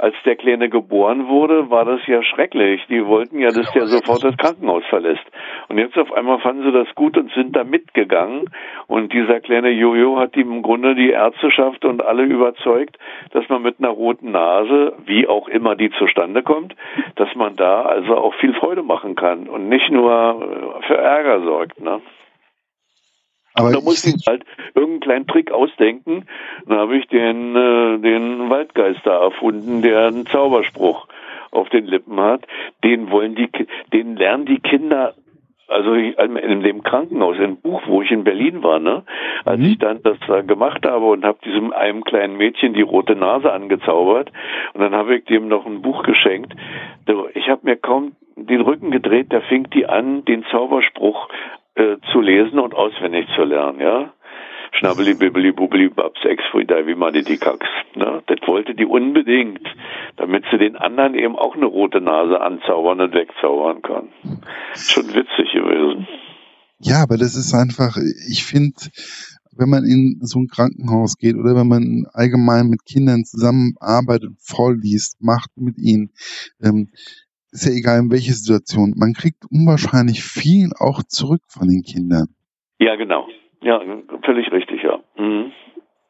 als 0.00 0.14
der 0.24 0.36
Kleine 0.36 0.68
geboren 0.68 1.28
wurde, 1.28 1.70
war 1.70 1.84
das 1.84 2.00
ja 2.06 2.22
schrecklich. 2.22 2.84
Die 2.88 3.04
wollten 3.04 3.38
ja, 3.38 3.50
dass 3.50 3.70
der 3.72 3.86
sofort 3.86 4.24
das 4.24 4.36
Krankenhaus 4.36 4.84
verlässt. 4.86 5.24
Und 5.68 5.78
jetzt 5.78 5.98
auf 5.98 6.12
einmal 6.12 6.38
fanden 6.40 6.62
sie 6.62 6.72
das 6.72 6.94
gut 6.94 7.18
und 7.18 7.30
sind 7.32 7.54
da 7.54 7.64
mitgegangen. 7.64 8.46
Und 8.86 9.12
dieser 9.12 9.40
kleine 9.40 9.70
Jojo 9.70 10.18
hat 10.18 10.36
im 10.36 10.62
Grunde 10.62 10.94
die 10.94 11.10
Ärzteschaft 11.10 11.84
und 11.84 12.02
alle 12.04 12.22
überzeugt, 12.22 12.96
dass 13.32 13.48
man 13.48 13.62
mit 13.62 13.76
einer 13.78 13.90
roten 13.90 14.30
Nase, 14.30 14.94
wie 15.04 15.28
auch 15.28 15.48
immer 15.48 15.76
die 15.76 15.90
zustande 15.90 16.42
kommt, 16.42 16.74
dass 17.16 17.34
man 17.34 17.56
da 17.56 17.82
also 17.82 18.16
auch 18.16 18.34
viel 18.36 18.54
Freude 18.54 18.82
machen 18.82 19.16
kann 19.16 19.48
und 19.48 19.68
nicht 19.68 19.90
nur 19.90 20.80
äh, 20.80 20.86
für 20.86 20.96
Ärger 20.96 21.42
sorgt. 21.42 21.80
Ne? 21.80 22.00
Aber 23.54 23.72
da 23.72 23.80
musste 23.80 24.10
ich 24.10 24.26
halt 24.26 24.44
irgendeinen 24.74 25.00
kleinen 25.00 25.26
Trick 25.26 25.50
ausdenken. 25.50 26.26
Dann 26.66 26.78
habe 26.78 26.96
ich 26.96 27.06
den, 27.08 27.56
äh, 27.56 27.98
den 27.98 28.48
Waldgeister 28.48 29.12
erfunden, 29.12 29.82
der 29.82 30.06
einen 30.06 30.26
Zauberspruch 30.26 31.08
auf 31.50 31.68
den 31.70 31.86
Lippen 31.86 32.20
hat. 32.20 32.46
Den 32.84 33.10
wollen 33.10 33.34
die, 33.34 33.48
den 33.92 34.16
lernen 34.16 34.46
die 34.46 34.60
Kinder 34.60 35.14
also 35.70 35.94
in 35.94 36.62
dem 36.62 36.82
Krankenhaus, 36.82 37.38
im 37.38 37.56
Buch, 37.56 37.82
wo 37.86 38.02
ich 38.02 38.10
in 38.10 38.24
Berlin 38.24 38.62
war, 38.62 38.80
ne, 38.80 39.04
als 39.44 39.60
mhm. 39.60 39.66
ich 39.66 39.78
dann 39.78 40.02
das 40.02 40.18
gemacht 40.46 40.84
habe 40.84 41.06
und 41.06 41.24
habe 41.24 41.38
diesem 41.44 41.72
einem 41.72 42.02
kleinen 42.02 42.36
Mädchen 42.36 42.74
die 42.74 42.82
rote 42.82 43.14
Nase 43.14 43.52
angezaubert 43.52 44.32
und 44.74 44.80
dann 44.80 44.94
habe 44.94 45.16
ich 45.16 45.24
dem 45.26 45.46
noch 45.46 45.66
ein 45.66 45.80
Buch 45.80 46.02
geschenkt. 46.02 46.54
Ich 47.34 47.48
habe 47.48 47.60
mir 47.62 47.76
kaum 47.76 48.16
den 48.34 48.62
Rücken 48.62 48.90
gedreht, 48.90 49.28
da 49.30 49.40
fing 49.42 49.70
die 49.70 49.86
an, 49.86 50.24
den 50.24 50.44
Zauberspruch 50.50 51.28
äh, 51.80 51.96
zu 52.12 52.20
lesen 52.20 52.58
und 52.58 52.74
auswendig 52.74 53.26
zu 53.34 53.42
lernen, 53.42 53.80
ja. 53.80 54.12
Schnabbeli, 54.72 55.14
bibbeli, 55.14 55.52
bubbeli, 55.52 55.88
babs, 55.88 56.20
ex, 56.24 56.42
wie 56.52 56.94
man 56.94 57.12
die 57.12 57.36
Kax. 57.38 57.66
Ne? 57.96 58.22
Das 58.26 58.38
wollte 58.46 58.74
die 58.74 58.84
unbedingt, 58.84 59.66
damit 60.16 60.44
sie 60.50 60.58
den 60.58 60.76
anderen 60.76 61.14
eben 61.14 61.36
auch 61.36 61.56
eine 61.56 61.66
rote 61.66 62.00
Nase 62.00 62.40
anzaubern 62.40 63.00
und 63.00 63.12
wegzaubern 63.12 63.82
kann. 63.82 64.10
Schon 64.74 65.08
witzig 65.08 65.52
gewesen. 65.52 66.06
Ja, 66.78 67.02
aber 67.02 67.16
das 67.16 67.34
ist 67.34 67.52
einfach, 67.52 67.96
ich 68.30 68.44
finde, 68.44 68.76
wenn 69.56 69.68
man 69.68 69.84
in 69.84 70.18
so 70.22 70.38
ein 70.38 70.48
Krankenhaus 70.48 71.16
geht 71.16 71.34
oder 71.34 71.56
wenn 71.56 71.68
man 71.68 72.06
allgemein 72.12 72.68
mit 72.68 72.84
Kindern 72.84 73.24
zusammenarbeitet, 73.24 74.30
vorliest, 74.38 75.20
macht 75.20 75.50
mit 75.56 75.78
ihnen, 75.78 76.12
ähm, 76.62 76.90
ist 77.52 77.66
ja 77.66 77.72
egal 77.72 78.00
in 78.00 78.10
welche 78.10 78.32
Situation, 78.32 78.94
man 78.96 79.12
kriegt 79.12 79.44
unwahrscheinlich 79.50 80.22
viel 80.22 80.70
auch 80.78 81.02
zurück 81.02 81.42
von 81.48 81.68
den 81.68 81.82
Kindern. 81.82 82.28
Ja, 82.78 82.96
genau. 82.96 83.26
Ja, 83.62 83.80
völlig 84.24 84.50
richtig, 84.52 84.82
ja. 84.82 84.98
Mhm. 85.16 85.52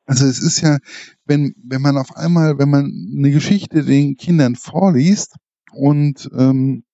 Also 0.07 0.27
es 0.27 0.43
ist 0.43 0.61
ja, 0.61 0.79
wenn, 1.25 1.55
wenn 1.63 1.83
man 1.83 1.97
auf 1.97 2.17
einmal, 2.17 2.59
wenn 2.59 2.71
man 2.71 2.93
eine 3.17 3.31
Geschichte 3.31 3.85
den 3.85 4.17
Kindern 4.17 4.57
vorliest 4.57 5.37
und 5.73 6.29
ähm, 6.37 6.85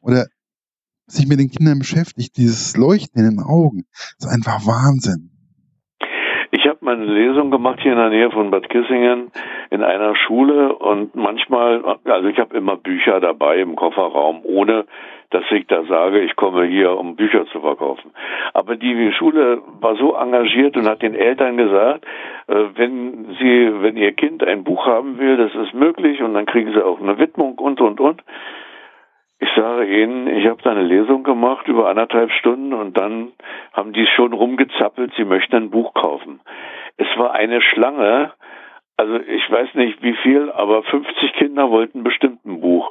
oder 0.00 0.26
sich 1.06 1.26
mit 1.26 1.40
den 1.40 1.50
Kindern 1.50 1.78
beschäftigt, 1.78 2.36
dieses 2.36 2.76
Leuchten 2.76 3.24
in 3.24 3.30
den 3.30 3.40
Augen, 3.40 3.84
ist 4.18 4.26
einfach 4.26 4.66
Wahnsinn 4.66 5.30
mal 6.90 7.02
eine 7.02 7.12
Lesung 7.12 7.50
gemacht 7.50 7.78
hier 7.82 7.92
in 7.92 7.98
der 7.98 8.08
Nähe 8.08 8.30
von 8.30 8.50
Bad 8.50 8.68
Kissingen 8.68 9.30
in 9.70 9.82
einer 9.82 10.16
Schule 10.16 10.74
und 10.74 11.14
manchmal, 11.14 11.84
also 12.04 12.28
ich 12.28 12.38
habe 12.38 12.56
immer 12.56 12.76
Bücher 12.76 13.20
dabei 13.20 13.58
im 13.58 13.76
Kofferraum, 13.76 14.40
ohne 14.42 14.86
dass 15.30 15.44
ich 15.52 15.68
da 15.68 15.84
sage, 15.84 16.20
ich 16.20 16.34
komme 16.34 16.64
hier, 16.64 16.98
um 16.98 17.14
Bücher 17.14 17.46
zu 17.46 17.60
verkaufen. 17.60 18.10
Aber 18.52 18.74
die 18.74 19.12
Schule 19.12 19.62
war 19.80 19.94
so 19.94 20.14
engagiert 20.16 20.76
und 20.76 20.88
hat 20.88 21.02
den 21.02 21.14
Eltern 21.14 21.56
gesagt, 21.56 22.04
äh, 22.48 22.54
wenn 22.74 23.36
sie, 23.38 23.70
wenn 23.80 23.96
ihr 23.96 24.10
Kind 24.12 24.42
ein 24.42 24.64
Buch 24.64 24.86
haben 24.86 25.18
will, 25.18 25.36
das 25.36 25.54
ist 25.54 25.72
möglich 25.72 26.20
und 26.20 26.34
dann 26.34 26.46
kriegen 26.46 26.72
sie 26.72 26.84
auch 26.84 27.00
eine 27.00 27.18
Widmung 27.18 27.56
und 27.58 27.80
und 27.80 28.00
und. 28.00 28.24
Ich 29.42 29.48
sage 29.56 29.86
Ihnen, 29.86 30.26
ich 30.26 30.46
habe 30.46 30.62
da 30.62 30.70
eine 30.70 30.82
Lesung 30.82 31.24
gemacht 31.24 31.66
über 31.66 31.88
anderthalb 31.88 32.30
Stunden 32.30 32.74
und 32.74 32.96
dann 32.98 33.32
haben 33.72 33.94
die 33.94 34.06
schon 34.06 34.34
rumgezappelt, 34.34 35.14
sie 35.16 35.24
möchten 35.24 35.56
ein 35.56 35.70
Buch 35.70 35.94
kaufen. 35.94 36.40
Es 36.98 37.06
war 37.16 37.32
eine 37.32 37.62
Schlange, 37.62 38.32
also 38.98 39.18
ich 39.18 39.50
weiß 39.50 39.74
nicht 39.76 40.02
wie 40.02 40.14
viel, 40.22 40.52
aber 40.52 40.82
50 40.82 41.32
Kinder 41.32 41.70
wollten 41.70 42.04
bestimmt 42.04 42.44
ein 42.44 42.60
Buch. 42.60 42.90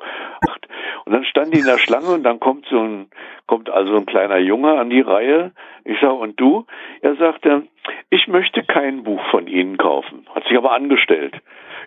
Und 1.06 1.14
dann 1.14 1.24
stand 1.24 1.54
die 1.54 1.60
in 1.60 1.66
der 1.66 1.78
Schlange 1.78 2.08
und 2.08 2.24
dann 2.24 2.40
kommt 2.40 2.66
so 2.66 2.80
ein, 2.80 3.10
kommt 3.46 3.70
also 3.70 3.96
ein 3.96 4.08
kleiner 4.08 4.40
Junge 4.40 4.80
an 4.80 4.90
die 4.90 5.02
Reihe. 5.02 5.52
Ich 5.84 6.00
sage, 6.00 6.14
und 6.14 6.40
du? 6.40 6.66
Er 7.02 7.16
sagte, 7.16 7.68
ich 8.10 8.28
möchte 8.28 8.63
kein 8.63 9.04
Buch 9.04 9.21
von 9.32 9.47
Ihnen 9.47 9.78
kaufen. 9.78 10.25
Hat 10.34 10.43
sich 10.45 10.58
aber 10.58 10.71
angestellt. 10.71 11.36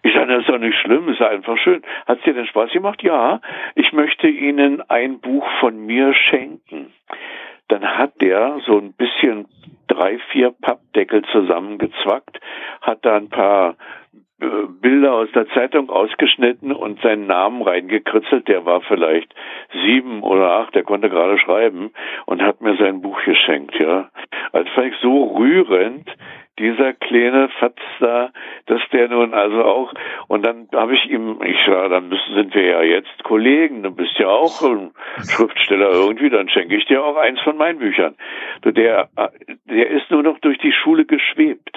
Ich 0.02 0.14
sage, 0.14 0.32
das 0.32 0.40
ist 0.40 0.48
doch 0.48 0.58
nicht 0.58 0.78
schlimm, 0.78 1.08
ist 1.08 1.22
einfach 1.22 1.56
schön. 1.58 1.82
Hat 2.06 2.18
es 2.18 2.24
dir 2.24 2.34
denn 2.34 2.46
Spaß 2.46 2.70
gemacht? 2.72 3.02
Ja, 3.02 3.40
ich 3.74 3.92
möchte 3.92 4.28
Ihnen 4.28 4.82
ein 4.88 5.20
Buch 5.20 5.46
von 5.60 5.86
mir 5.86 6.12
schenken. 6.14 6.92
Dann 7.68 7.86
hat 7.96 8.20
der 8.20 8.58
so 8.66 8.78
ein 8.78 8.92
bisschen 8.92 9.46
drei, 9.86 10.18
vier 10.30 10.50
Pappdeckel 10.50 11.22
zusammengezwackt, 11.32 12.40
hat 12.80 13.04
da 13.04 13.16
ein 13.16 13.28
paar 13.28 13.76
Bilder 14.80 15.14
aus 15.14 15.28
der 15.34 15.48
Zeitung 15.50 15.90
ausgeschnitten 15.90 16.72
und 16.72 17.00
seinen 17.00 17.26
Namen 17.26 17.62
reingekritzelt. 17.62 18.48
Der 18.48 18.64
war 18.64 18.80
vielleicht 18.82 19.34
sieben 19.84 20.22
oder 20.22 20.50
acht, 20.50 20.74
der 20.74 20.82
konnte 20.82 21.08
gerade 21.08 21.38
schreiben 21.38 21.90
und 22.26 22.42
hat 22.42 22.60
mir 22.60 22.76
sein 22.76 23.02
Buch 23.02 23.22
geschenkt, 23.24 23.78
ja. 23.78 24.10
Also 24.52 24.70
fand 24.72 24.92
ich 24.92 25.00
so 25.00 25.24
rührend, 25.36 26.08
dieser 26.58 26.92
kleine 26.92 27.48
Fatz 27.60 27.78
da, 27.98 28.30
dass 28.66 28.80
der 28.92 29.08
nun 29.08 29.32
also 29.32 29.64
auch, 29.64 29.92
und 30.28 30.44
dann 30.44 30.68
habe 30.74 30.94
ich 30.94 31.08
ihm, 31.08 31.40
ich 31.44 31.56
sage, 31.66 31.88
dann 31.88 32.08
müssen, 32.08 32.34
sind 32.34 32.54
wir 32.54 32.62
ja 32.62 32.82
jetzt 32.82 33.24
Kollegen, 33.24 33.82
du 33.82 33.90
bist 33.90 34.18
ja 34.18 34.28
auch 34.28 34.62
ein 34.62 34.90
Schriftsteller 35.28 35.90
irgendwie, 35.90 36.30
dann 36.30 36.48
schenke 36.48 36.76
ich 36.76 36.84
dir 36.84 37.02
auch 37.02 37.16
eins 37.16 37.40
von 37.40 37.56
meinen 37.56 37.78
Büchern. 37.78 38.16
Der, 38.64 39.08
der 39.64 39.90
ist 39.90 40.10
nur 40.10 40.22
noch 40.22 40.38
durch 40.40 40.58
die 40.58 40.72
Schule 40.72 41.06
geschwebt. 41.06 41.74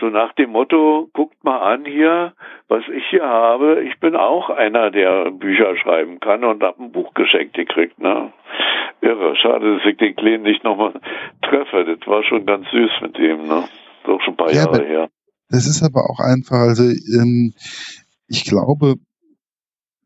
So 0.00 0.06
nach 0.06 0.32
dem 0.34 0.50
Motto, 0.50 1.10
guckt 1.12 1.42
mal 1.42 1.58
an 1.58 1.84
hier, 1.84 2.32
was 2.68 2.82
ich 2.94 3.02
hier 3.10 3.24
habe. 3.24 3.82
Ich 3.82 3.98
bin 3.98 4.14
auch 4.14 4.48
einer, 4.48 4.90
der 4.90 5.30
Bücher 5.32 5.76
schreiben 5.76 6.20
kann 6.20 6.44
und 6.44 6.62
habe 6.62 6.84
ein 6.84 6.92
Buch 6.92 7.14
geschenkt 7.14 7.54
gekriegt. 7.54 7.98
Ne? 7.98 8.32
Irre, 9.00 9.34
schade, 9.36 9.76
dass 9.76 9.86
ich 9.90 9.96
den 9.96 10.14
Kleinen 10.14 10.44
nicht 10.44 10.62
nochmal 10.62 10.92
treffe. 11.42 11.84
Das 11.84 12.06
war 12.06 12.22
schon 12.22 12.46
ganz 12.46 12.66
süß 12.70 12.90
mit 13.02 13.18
ihm. 13.18 13.48
Ne? 13.48 13.64
Doch 14.04 14.20
schon 14.22 14.34
ein 14.34 14.36
paar 14.36 14.52
ja, 14.52 14.64
Jahre 14.64 14.84
her. 14.84 15.08
Das 15.50 15.66
ist 15.66 15.82
aber 15.82 16.08
auch 16.10 16.20
einfach, 16.20 16.68
also 16.68 16.84
ähm, 16.84 17.54
ich 18.28 18.44
glaube, 18.44 18.94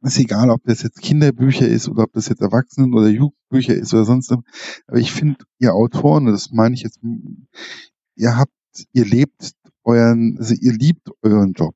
ist 0.02 0.18
egal, 0.18 0.50
ob 0.50 0.62
das 0.64 0.82
jetzt 0.82 1.02
Kinderbücher 1.02 1.66
ist 1.66 1.88
oder 1.88 2.04
ob 2.04 2.12
das 2.12 2.28
jetzt 2.28 2.40
Erwachsenen- 2.40 2.94
oder 2.94 3.08
Jugendbücher 3.08 3.74
ist 3.74 3.92
oder 3.94 4.04
sonst 4.04 4.30
was. 4.30 4.38
Aber 4.86 4.98
ich 4.98 5.12
finde, 5.12 5.44
ihr 5.58 5.74
Autoren, 5.74 6.26
das 6.26 6.50
meine 6.50 6.74
ich 6.74 6.82
jetzt, 6.82 7.00
ihr 8.16 8.36
habt, 8.36 8.52
ihr 8.92 9.04
lebt 9.04 9.52
euren, 9.84 10.36
also 10.38 10.54
ihr 10.60 10.72
liebt 10.72 11.08
euren 11.22 11.52
Job. 11.52 11.74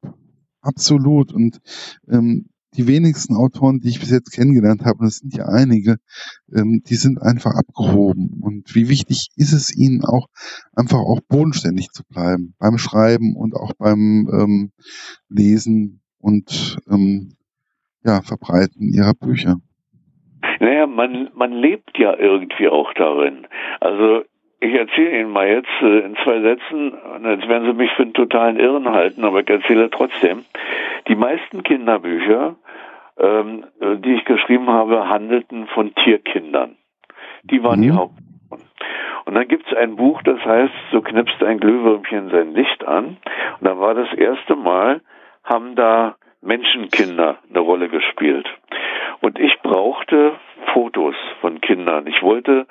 Absolut. 0.60 1.32
Und 1.32 1.58
ähm, 2.10 2.46
die 2.76 2.86
wenigsten 2.86 3.34
Autoren, 3.34 3.80
die 3.80 3.88
ich 3.88 4.00
bis 4.00 4.10
jetzt 4.10 4.32
kennengelernt 4.32 4.84
habe, 4.84 4.98
und 4.98 5.06
das 5.06 5.18
sind 5.18 5.34
ja 5.34 5.46
einige, 5.46 5.96
ähm, 6.54 6.82
die 6.86 6.94
sind 6.94 7.20
einfach 7.22 7.52
abgehoben. 7.54 8.40
Und 8.42 8.74
wie 8.74 8.88
wichtig 8.88 9.28
ist 9.36 9.52
es 9.52 9.76
ihnen 9.76 10.04
auch, 10.04 10.26
einfach 10.74 10.98
auch 10.98 11.20
bodenständig 11.28 11.88
zu 11.90 12.02
bleiben 12.04 12.54
beim 12.58 12.78
Schreiben 12.78 13.34
und 13.36 13.54
auch 13.54 13.72
beim 13.78 14.28
ähm, 14.32 14.72
Lesen 15.28 16.02
und 16.18 16.78
ähm, 16.90 17.36
ja, 18.04 18.22
Verbreiten 18.22 18.88
ihrer 18.92 19.14
Bücher. 19.14 19.56
Naja, 20.60 20.86
man, 20.86 21.30
man 21.34 21.52
lebt 21.52 21.98
ja 21.98 22.16
irgendwie 22.16 22.68
auch 22.68 22.92
darin. 22.94 23.46
Also 23.80 24.22
ich 24.60 24.74
erzähle 24.74 25.20
Ihnen 25.20 25.30
mal 25.30 25.46
jetzt 25.46 25.68
äh, 25.82 26.00
in 26.00 26.16
zwei 26.24 26.40
Sätzen, 26.40 26.92
jetzt 27.24 27.48
werden 27.48 27.66
Sie 27.66 27.72
mich 27.74 27.90
für 27.92 28.02
einen 28.02 28.14
totalen 28.14 28.58
Irren 28.58 28.88
halten, 28.90 29.24
aber 29.24 29.40
ich 29.40 29.48
erzähle 29.48 29.90
trotzdem. 29.90 30.44
Die 31.08 31.14
meisten 31.14 31.62
Kinderbücher, 31.62 32.56
ähm, 33.18 33.64
äh, 33.80 33.96
die 33.96 34.14
ich 34.14 34.24
geschrieben 34.24 34.68
habe, 34.68 35.08
handelten 35.08 35.66
von 35.68 35.94
Tierkindern. 35.94 36.76
Die 37.44 37.62
waren 37.62 37.80
mhm. 37.80 37.82
die 37.82 37.92
Haupt. 37.92 38.14
Und 39.26 39.34
dann 39.34 39.48
gibt 39.48 39.66
es 39.66 39.76
ein 39.76 39.96
Buch, 39.96 40.22
das 40.22 40.38
heißt, 40.44 40.72
so 40.92 41.00
knipst 41.00 41.42
ein 41.42 41.58
Glühwürmchen 41.58 42.30
sein 42.30 42.54
Licht 42.54 42.84
an. 42.84 43.16
Und 43.60 43.68
da 43.68 43.78
war 43.78 43.94
das 43.94 44.12
erste 44.14 44.54
Mal, 44.54 45.00
haben 45.42 45.74
da 45.74 46.16
Menschenkinder 46.42 47.38
eine 47.50 47.58
Rolle 47.58 47.88
gespielt. 47.88 48.46
Und 49.20 49.38
ich 49.38 49.58
brauchte 49.62 50.32
Fotos 50.72 51.14
von 51.40 51.60
Kindern. 51.60 52.06
Ich 52.06 52.22
wollte, 52.22 52.66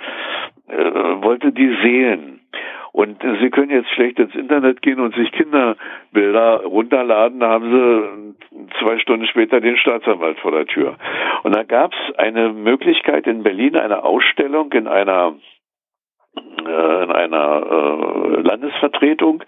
äh, 0.68 0.76
wollte 0.76 1.52
die 1.52 1.76
sehen. 1.82 2.42
Und 2.92 3.22
Sie 3.42 3.50
können 3.50 3.72
jetzt 3.72 3.90
schlecht 3.90 4.20
ins 4.20 4.34
Internet 4.36 4.82
gehen 4.82 5.02
und 5.02 5.14
sich 5.16 5.30
Kinderbilder 5.34 6.64
runterladen, 6.64 7.42
da 7.42 7.50
haben 7.50 7.70
Sie 7.70 8.36
zwei 8.80 8.98
Stunden 9.00 9.26
später 9.28 9.60
den 9.60 9.76
Staatsanwalt 9.76 10.40
vor 10.40 10.52
der 10.52 10.66
Tür. 10.66 10.96
Und 11.44 11.54
da 11.54 11.64
gab 11.64 11.92
es 11.92 12.16
eine 12.18 12.54
Möglichkeit 12.54 13.28
in 13.28 13.44
Berlin, 13.44 13.76
eine 13.76 14.06
Ausstellung 14.06 14.72
in 14.72 14.88
einer 14.88 15.34
in 16.66 17.12
einer 17.12 17.64
äh, 17.70 18.42
Landesvertretung, 18.42 19.44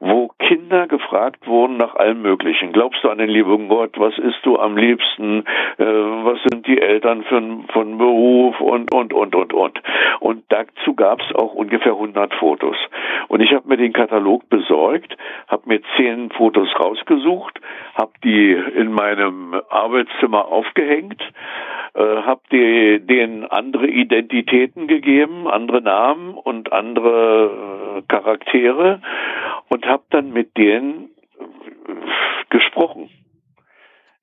wo 0.00 0.30
Kinder 0.38 0.86
gefragt 0.86 1.46
wurden 1.46 1.76
nach 1.76 1.96
allem 1.96 2.22
Möglichen. 2.22 2.72
Glaubst 2.72 3.02
du 3.02 3.08
an 3.08 3.18
den 3.18 3.28
lieben 3.28 3.68
Gott? 3.68 3.98
Was 3.98 4.16
isst 4.18 4.44
du 4.44 4.58
am 4.58 4.76
liebsten? 4.76 5.44
Äh, 5.78 5.84
was 5.84 6.38
sind 6.50 6.66
die 6.66 6.80
Eltern 6.80 7.24
für, 7.24 7.42
von 7.72 7.98
Beruf? 7.98 8.60
Und, 8.60 8.94
und, 8.94 9.12
und, 9.12 9.34
und, 9.34 9.52
und. 9.52 9.82
Und 10.20 10.44
dazu 10.48 10.94
gab 10.94 11.20
es 11.20 11.34
auch 11.34 11.54
ungefähr 11.54 11.92
100 11.92 12.34
Fotos. 12.34 12.76
Und 13.28 13.40
ich 13.40 13.52
habe 13.52 13.68
mir 13.68 13.76
den 13.76 13.92
Katalog 13.92 14.48
besorgt, 14.48 15.16
habe 15.48 15.62
mir 15.66 15.80
zehn 15.96 16.30
Fotos 16.30 16.68
rausgesucht, 16.78 17.60
habe 17.94 18.12
die 18.24 18.52
in 18.52 18.92
meinem 18.92 19.60
Arbeitszimmer 19.68 20.46
aufgehängt, 20.46 21.20
äh, 21.94 22.00
habe 22.00 22.40
denen 22.50 23.44
andere 23.46 23.86
Identitäten 23.86 24.86
gegeben, 24.86 25.48
andere 25.48 25.82
Namen 25.82 26.21
und 26.30 26.72
andere 26.72 27.98
äh, 27.98 28.02
Charaktere 28.08 29.00
und 29.68 29.86
habe 29.86 30.04
dann 30.10 30.32
mit 30.32 30.56
denen 30.56 31.10
äh, 31.38 31.44
gesprochen. 32.50 33.10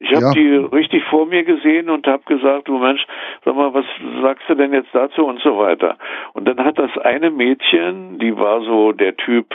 Ich 0.01 0.15
habe 0.15 0.27
ja. 0.27 0.31
die 0.31 0.55
richtig 0.73 1.03
vor 1.05 1.25
mir 1.25 1.43
gesehen 1.43 1.89
und 1.89 2.07
habe 2.07 2.23
gesagt, 2.23 2.69
du 2.69 2.77
Mensch, 2.77 3.05
sag 3.43 3.53
mal, 3.53 3.73
was 3.73 3.85
sagst 4.21 4.47
du 4.47 4.55
denn 4.55 4.73
jetzt 4.73 4.89
dazu 4.93 5.25
und 5.25 5.41
so 5.41 5.57
weiter. 5.57 5.97
Und 6.31 6.47
dann 6.47 6.63
hat 6.63 6.79
das 6.79 6.97
eine 6.99 7.29
Mädchen, 7.29 8.17
die 8.17 8.37
war 8.37 8.61
so 8.61 8.93
der 8.93 9.17
Typ, 9.17 9.53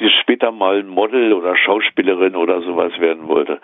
die 0.00 0.10
später 0.20 0.50
mal 0.50 0.80
ein 0.80 0.88
Model 0.88 1.32
oder 1.32 1.56
Schauspielerin 1.56 2.34
oder 2.34 2.60
sowas 2.62 2.98
werden 2.98 3.28
wollte. 3.28 3.60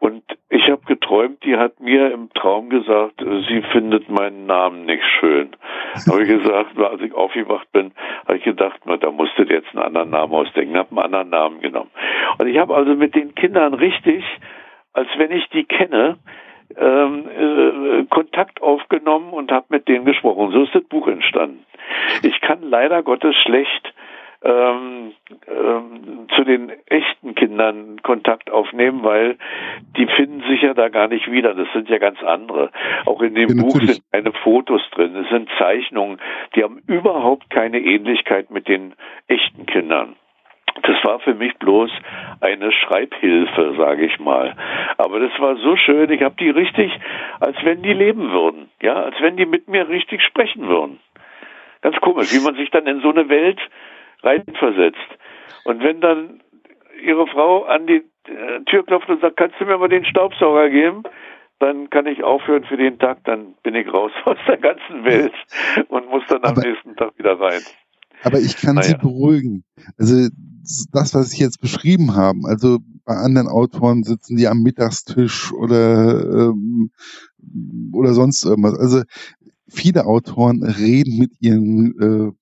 Und 0.00 0.22
ich 0.50 0.68
habe 0.68 0.82
geträumt, 0.86 1.42
die 1.44 1.56
hat 1.56 1.80
mir 1.80 2.12
im 2.12 2.28
Traum 2.34 2.68
gesagt, 2.68 3.24
sie 3.48 3.62
findet 3.72 4.10
meinen 4.10 4.44
Namen 4.44 4.84
nicht 4.84 5.04
schön. 5.18 5.56
habe 6.10 6.24
ich 6.24 6.28
gesagt, 6.28 6.78
als 6.78 7.00
ich 7.00 7.14
aufgewacht 7.14 7.72
bin, 7.72 7.92
habe 8.26 8.36
ich 8.36 8.44
gedacht, 8.44 8.80
na, 8.84 8.98
da 8.98 9.10
musste 9.10 9.44
jetzt 9.44 9.74
einen 9.74 9.82
anderen 9.82 10.10
Namen 10.10 10.34
ausdenken, 10.34 10.76
habe 10.76 10.90
einen 10.90 11.14
anderen 11.14 11.30
Namen 11.30 11.60
genommen. 11.60 11.90
Und 12.36 12.48
ich 12.48 12.58
habe 12.58 12.74
also 12.74 12.94
mit 12.94 13.14
den 13.14 13.34
Kindern 13.34 13.72
richtig 13.72 14.22
als 14.94 15.08
wenn 15.16 15.30
ich 15.32 15.48
die 15.50 15.64
kenne, 15.64 16.16
ähm, 16.76 17.28
äh, 17.28 18.04
Kontakt 18.06 18.62
aufgenommen 18.62 19.32
und 19.32 19.52
habe 19.52 19.66
mit 19.68 19.86
denen 19.88 20.04
gesprochen. 20.04 20.50
So 20.52 20.62
ist 20.62 20.74
das 20.74 20.84
Buch 20.84 21.06
entstanden. 21.08 21.64
Ich 22.22 22.40
kann 22.40 22.62
leider 22.62 23.02
Gottes 23.02 23.36
schlecht 23.42 23.92
ähm, 24.42 25.12
ähm, 25.46 26.28
zu 26.34 26.44
den 26.44 26.70
echten 26.86 27.34
Kindern 27.34 28.02
Kontakt 28.02 28.50
aufnehmen, 28.50 29.02
weil 29.02 29.36
die 29.96 30.06
finden 30.06 30.42
sich 30.48 30.62
ja 30.62 30.74
da 30.74 30.88
gar 30.88 31.08
nicht 31.08 31.30
wieder. 31.30 31.54
Das 31.54 31.68
sind 31.72 31.88
ja 31.88 31.98
ganz 31.98 32.22
andere. 32.22 32.70
Auch 33.06 33.22
in 33.22 33.34
dem 33.34 33.56
ja, 33.56 33.62
Buch 33.62 33.80
sind 33.80 34.02
keine 34.12 34.32
Fotos 34.32 34.82
drin. 34.92 35.16
Es 35.16 35.28
sind 35.30 35.48
Zeichnungen, 35.58 36.18
die 36.54 36.62
haben 36.62 36.82
überhaupt 36.86 37.50
keine 37.50 37.78
Ähnlichkeit 37.78 38.50
mit 38.50 38.68
den 38.68 38.94
echten 39.28 39.66
Kindern. 39.66 40.16
Das 40.82 40.96
war 41.04 41.20
für 41.20 41.34
mich 41.34 41.54
bloß 41.58 41.90
eine 42.40 42.72
Schreibhilfe, 42.72 43.74
sage 43.78 44.06
ich 44.06 44.18
mal. 44.18 44.54
Aber 44.98 45.20
das 45.20 45.32
war 45.38 45.56
so 45.56 45.76
schön, 45.76 46.10
ich 46.10 46.22
habe 46.22 46.34
die 46.38 46.50
richtig, 46.50 46.92
als 47.40 47.56
wenn 47.62 47.82
die 47.82 47.92
leben 47.92 48.32
würden, 48.32 48.68
ja, 48.82 48.94
als 48.94 49.14
wenn 49.20 49.36
die 49.36 49.46
mit 49.46 49.68
mir 49.68 49.88
richtig 49.88 50.22
sprechen 50.22 50.66
würden. 50.68 50.98
Ganz 51.80 51.96
komisch, 52.00 52.32
wie 52.34 52.44
man 52.44 52.56
sich 52.56 52.70
dann 52.70 52.86
in 52.86 53.00
so 53.02 53.10
eine 53.10 53.28
Welt 53.28 53.60
reinversetzt. 54.22 54.98
Und 55.64 55.82
wenn 55.82 56.00
dann 56.00 56.40
ihre 57.02 57.26
Frau 57.26 57.64
an 57.64 57.86
die 57.86 58.02
äh, 58.26 58.60
Tür 58.66 58.84
klopft 58.84 59.08
und 59.08 59.20
sagt, 59.20 59.36
kannst 59.36 59.60
du 59.60 59.64
mir 59.64 59.78
mal 59.78 59.88
den 59.88 60.04
Staubsauger 60.04 60.70
geben? 60.70 61.02
Dann 61.60 61.88
kann 61.90 62.06
ich 62.06 62.24
aufhören 62.24 62.64
für 62.64 62.76
den 62.76 62.98
Tag, 62.98 63.18
dann 63.24 63.54
bin 63.62 63.74
ich 63.74 63.92
raus 63.92 64.12
aus 64.24 64.38
der 64.48 64.56
ganzen 64.56 65.04
Welt 65.04 65.34
und 65.88 66.08
muss 66.08 66.22
dann 66.28 66.42
am 66.44 66.56
nächsten 66.56 66.96
Tag 66.96 67.16
wieder 67.18 67.38
rein. 67.38 67.60
Aber 68.22 68.38
ich 68.38 68.56
kann 68.56 68.76
naja. 68.76 68.88
Sie 68.88 68.96
beruhigen. 68.96 69.64
Also 69.98 70.30
das, 70.92 71.14
was 71.14 71.30
Sie 71.30 71.40
jetzt 71.40 71.60
beschrieben 71.60 72.14
haben, 72.14 72.46
also 72.46 72.78
bei 73.04 73.16
anderen 73.16 73.48
Autoren 73.48 74.02
sitzen 74.02 74.36
die 74.36 74.48
am 74.48 74.62
Mittagstisch 74.62 75.52
oder 75.52 76.48
ähm, 76.48 76.90
oder 77.92 78.14
sonst 78.14 78.44
irgendwas. 78.44 78.74
Also 78.74 79.02
viele 79.68 80.06
Autoren 80.06 80.62
reden 80.62 81.18
mit 81.18 81.32
ihren 81.40 82.00
äh, 82.00 82.32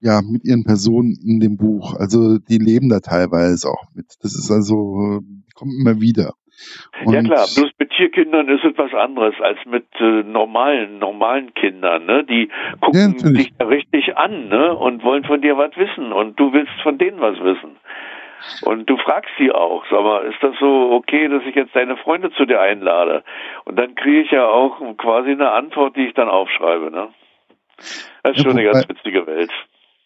ja 0.00 0.20
mit 0.22 0.44
ihren 0.44 0.64
Personen 0.64 1.16
in 1.22 1.40
dem 1.40 1.56
Buch. 1.56 1.94
Also 1.94 2.38
die 2.38 2.58
leben 2.58 2.88
da 2.88 3.00
teilweise 3.00 3.68
auch 3.70 3.84
mit. 3.94 4.14
Das 4.20 4.34
ist 4.34 4.50
also 4.50 5.20
kommt 5.54 5.72
immer 5.80 6.00
wieder. 6.00 6.34
Und 7.04 7.14
ja 7.14 7.22
klar, 7.22 7.46
bloß 7.54 7.70
mit 7.78 7.90
Tierkindern 7.90 8.48
ist 8.48 8.64
es 8.64 8.76
was 8.78 8.94
anderes 8.94 9.34
als 9.40 9.58
mit 9.66 9.86
äh, 9.98 10.22
normalen, 10.22 10.98
normalen 10.98 11.52
Kindern, 11.54 12.06
ne? 12.06 12.24
Die 12.24 12.48
gucken 12.80 13.16
ja, 13.18 13.30
dich 13.30 13.52
da 13.58 13.66
richtig 13.66 14.16
an, 14.16 14.48
ne? 14.48 14.74
Und 14.74 15.02
wollen 15.02 15.24
von 15.24 15.40
dir 15.40 15.56
was 15.56 15.76
wissen 15.76 16.12
und 16.12 16.38
du 16.38 16.52
willst 16.52 16.72
von 16.82 16.98
denen 16.98 17.20
was 17.20 17.38
wissen. 17.40 17.76
Und 18.62 18.88
du 18.90 18.96
fragst 18.98 19.30
sie 19.38 19.50
auch, 19.52 19.84
sag 19.90 20.02
mal, 20.02 20.24
ist 20.26 20.42
das 20.42 20.54
so 20.60 20.92
okay, 20.92 21.28
dass 21.28 21.42
ich 21.44 21.54
jetzt 21.54 21.74
deine 21.74 21.96
Freunde 21.96 22.30
zu 22.32 22.44
dir 22.44 22.60
einlade? 22.60 23.24
Und 23.64 23.78
dann 23.78 23.94
kriege 23.94 24.20
ich 24.20 24.30
ja 24.30 24.46
auch 24.46 24.78
quasi 24.98 25.30
eine 25.30 25.50
Antwort, 25.50 25.96
die 25.96 26.06
ich 26.06 26.14
dann 26.14 26.28
aufschreibe, 26.28 26.90
ne? 26.90 27.08
Das 28.22 28.32
ist 28.32 28.38
ja, 28.38 28.50
schon 28.50 28.58
eine 28.58 28.64
ganz 28.64 28.88
witzige 28.88 29.26
Welt. 29.26 29.50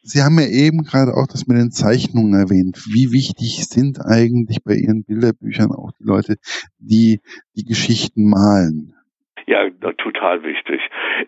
Sie 0.08 0.22
haben 0.22 0.40
ja 0.40 0.48
eben 0.48 0.84
gerade 0.88 1.12
auch 1.12 1.28
das 1.28 1.46
mit 1.46 1.58
den 1.58 1.70
Zeichnungen 1.70 2.32
erwähnt. 2.32 2.80
Wie 2.88 3.12
wichtig 3.12 3.68
sind 3.68 4.00
eigentlich 4.00 4.64
bei 4.64 4.72
Ihren 4.72 5.04
Bilderbüchern 5.04 5.68
auch 5.70 5.92
die 6.00 6.08
Leute, 6.08 6.40
die 6.80 7.20
die 7.52 7.68
Geschichten 7.68 8.24
malen? 8.24 8.96
Ja, 9.44 9.68
total 9.98 10.42
wichtig. 10.44 10.80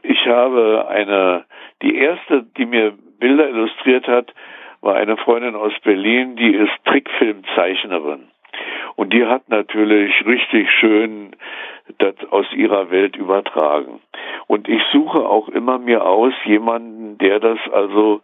Ich 0.03 0.25
habe 0.25 0.89
eine, 0.89 1.45
die 1.83 1.95
erste, 1.95 2.47
die 2.57 2.65
mir 2.65 2.97
Bilder 3.19 3.51
illustriert 3.51 4.07
hat, 4.09 4.33
war 4.81 4.97
eine 4.97 5.19
Freundin 5.19 5.57
aus 5.57 5.75
Berlin, 5.85 6.37
die 6.37 6.55
ist 6.55 6.73
Trickfilmzeichnerin. 6.87 8.29
Und 8.97 9.13
die 9.13 9.27
hat 9.27 9.51
natürlich 9.51 10.13
richtig 10.25 10.71
schön 10.81 11.37
das 11.99 12.15
aus 12.31 12.47
ihrer 12.55 12.91
Welt 12.91 13.17
übertragen. 13.17 14.01
Und 14.47 14.69
ich 14.69 14.81
suche 14.91 15.19
auch 15.19 15.49
immer 15.49 15.79
mir 15.79 16.05
aus 16.07 16.33
jemanden, 16.45 17.19
der 17.19 17.41
das 17.41 17.59
also 17.73 18.23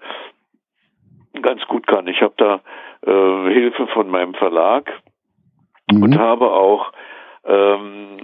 ganz 1.42 1.62
gut 1.66 1.86
kann. 1.86 2.06
Ich 2.08 2.20
habe 2.20 2.34
da 2.36 2.60
äh, 3.06 3.52
Hilfe 3.52 3.86
von 3.88 4.08
meinem 4.08 4.34
Verlag 4.34 4.90
mhm. 5.90 6.02
und 6.02 6.18
habe 6.18 6.52
auch 6.52 6.92
ähm, 7.44 8.18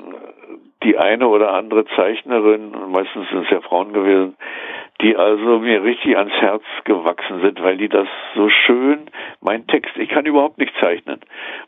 die 0.82 0.98
eine 0.98 1.28
oder 1.28 1.54
andere 1.54 1.84
Zeichnerin, 1.96 2.72
meistens 2.90 3.28
sind 3.28 3.44
es 3.44 3.50
ja 3.50 3.60
Frauen 3.60 3.92
gewesen, 3.92 4.36
die 5.00 5.16
also 5.16 5.58
mir 5.58 5.82
richtig 5.82 6.16
ans 6.16 6.32
Herz 6.34 6.62
gewachsen 6.84 7.40
sind, 7.40 7.62
weil 7.62 7.76
die 7.76 7.88
das 7.88 8.08
so 8.34 8.48
schön, 8.48 9.06
mein 9.40 9.66
Text, 9.66 9.96
ich 9.96 10.08
kann 10.08 10.26
überhaupt 10.26 10.58
nicht 10.58 10.72
zeichnen, 10.80 11.20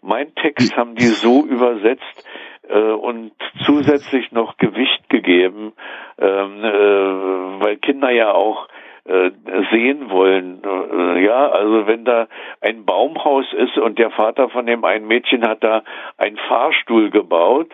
mein 0.03 0.35
Text 0.35 0.77
haben 0.77 0.95
die 0.95 1.05
so 1.05 1.45
übersetzt 1.45 2.29
äh, 2.69 2.79
und 2.79 3.33
zusätzlich 3.65 4.33
noch 4.33 4.57
Gewicht 4.57 5.09
gegeben, 5.09 5.73
ähm, 6.19 6.65
äh, 6.65 7.65
weil 7.65 7.77
Kinder 7.77 8.11
ja 8.11 8.33
auch 8.33 8.69
äh, 9.07 9.31
sehen 9.71 10.11
wollen. 10.11 10.62
Äh, 10.64 11.25
ja, 11.25 11.49
also 11.49 11.87
wenn 11.87 12.05
da 12.05 12.27
ein 12.61 12.85
Baumhaus 12.85 13.45
ist 13.53 13.77
und 13.77 13.99
der 13.99 14.11
Vater 14.11 14.49
von 14.49 14.67
dem 14.67 14.85
einen 14.85 15.07
Mädchen 15.07 15.47
hat 15.47 15.62
da 15.62 15.83
einen 16.17 16.38
Fahrstuhl 16.49 17.11
gebaut, 17.11 17.69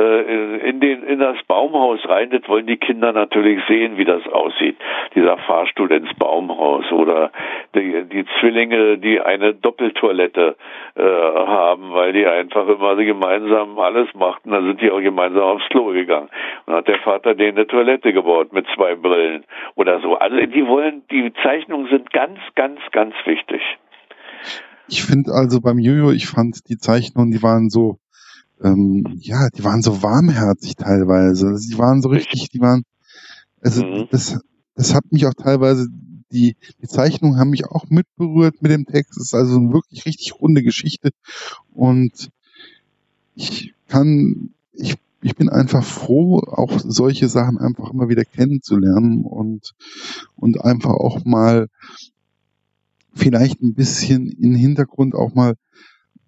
in, 0.00 0.80
den, 0.80 1.02
in 1.04 1.18
das 1.18 1.36
Baumhaus 1.46 2.00
rein. 2.08 2.30
Das 2.30 2.46
wollen 2.48 2.66
die 2.66 2.76
Kinder 2.76 3.12
natürlich 3.12 3.60
sehen, 3.66 3.96
wie 3.96 4.04
das 4.04 4.26
aussieht. 4.28 4.76
Dieser 5.14 5.38
Fahrstuhl 5.38 5.90
ins 5.90 6.12
Baumhaus 6.18 6.90
oder 6.92 7.30
die, 7.74 8.04
die 8.04 8.26
Zwillinge, 8.38 8.98
die 8.98 9.20
eine 9.20 9.54
Doppeltoilette 9.54 10.56
äh, 10.96 11.02
haben, 11.02 11.92
weil 11.92 12.12
die 12.12 12.26
einfach 12.26 12.68
immer 12.68 12.96
gemeinsam 12.96 13.78
alles 13.78 14.08
machten. 14.14 14.50
Da 14.50 14.60
sind 14.60 14.80
die 14.82 14.90
auch 14.90 15.00
gemeinsam 15.00 15.42
aufs 15.42 15.68
Klo 15.70 15.86
gegangen. 15.92 16.28
Und 16.66 16.74
hat 16.74 16.88
der 16.88 16.98
Vater 16.98 17.34
denen 17.34 17.56
eine 17.56 17.66
Toilette 17.66 18.12
gebaut 18.12 18.52
mit 18.52 18.66
zwei 18.74 18.94
Brillen 18.96 19.44
oder 19.76 20.00
so. 20.00 20.16
Also 20.16 20.36
die 20.36 20.66
wollen, 20.66 21.02
die 21.10 21.32
Zeichnungen 21.42 21.88
sind 21.88 22.12
ganz, 22.12 22.38
ganz, 22.54 22.80
ganz 22.92 23.14
wichtig. 23.24 23.62
Ich 24.88 25.02
finde 25.02 25.32
also 25.32 25.60
beim 25.60 25.78
Jojo, 25.78 26.12
ich 26.12 26.28
fand 26.28 26.68
die 26.68 26.76
Zeichnungen, 26.76 27.32
die 27.32 27.42
waren 27.42 27.70
so 27.70 27.98
ähm, 28.62 29.18
ja, 29.20 29.48
die 29.50 29.64
waren 29.64 29.82
so 29.82 30.02
warmherzig 30.02 30.76
teilweise. 30.76 31.48
Also 31.48 31.68
die 31.68 31.78
waren 31.78 32.02
so 32.02 32.08
richtig, 32.08 32.48
die 32.50 32.60
waren, 32.60 32.84
also 33.60 33.84
mhm. 33.84 34.08
das, 34.10 34.38
das 34.74 34.94
hat 34.94 35.04
mich 35.10 35.26
auch 35.26 35.34
teilweise, 35.34 35.88
die, 36.32 36.56
die 36.82 36.88
Zeichnungen 36.88 37.38
haben 37.38 37.50
mich 37.50 37.66
auch 37.66 37.88
mitberührt 37.88 38.62
mit 38.62 38.72
dem 38.72 38.86
Text. 38.86 39.16
Es 39.16 39.26
ist 39.26 39.34
also 39.34 39.56
eine 39.56 39.72
wirklich 39.72 40.06
richtig 40.06 40.34
runde 40.40 40.62
Geschichte 40.62 41.10
und 41.72 42.30
ich 43.34 43.74
kann, 43.88 44.50
ich, 44.72 44.96
ich 45.22 45.36
bin 45.36 45.48
einfach 45.48 45.84
froh, 45.84 46.38
auch 46.38 46.80
solche 46.80 47.28
Sachen 47.28 47.58
einfach 47.58 47.90
immer 47.92 48.08
wieder 48.08 48.24
kennenzulernen 48.24 49.24
und, 49.24 49.74
und 50.36 50.62
einfach 50.62 50.90
auch 50.90 51.24
mal 51.24 51.68
vielleicht 53.14 53.62
ein 53.62 53.74
bisschen 53.74 54.28
in 54.28 54.50
den 54.50 54.54
Hintergrund 54.54 55.14
auch 55.14 55.34
mal 55.34 55.54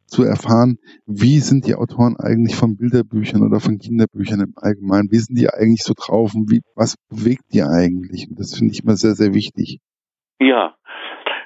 zu 0.08 0.24
erfahren, 0.24 0.78
wie 1.06 1.38
sind 1.40 1.66
die 1.66 1.74
Autoren 1.74 2.16
eigentlich 2.16 2.56
von 2.56 2.76
Bilderbüchern 2.76 3.42
oder 3.42 3.60
von 3.60 3.78
Kinderbüchern 3.78 4.40
im 4.40 4.52
Allgemeinen, 4.56 5.10
wie 5.10 5.18
sind 5.18 5.38
die 5.38 5.48
eigentlich 5.48 5.82
so 5.82 5.94
drauf 5.96 6.34
und 6.34 6.50
wie, 6.50 6.60
was 6.74 6.96
bewegt 7.08 7.44
die 7.52 7.62
eigentlich? 7.62 8.28
Und 8.28 8.38
das 8.38 8.54
finde 8.54 8.72
ich 8.72 8.82
immer 8.82 8.96
sehr, 8.96 9.14
sehr 9.14 9.34
wichtig. 9.34 9.80
Ja, 10.40 10.77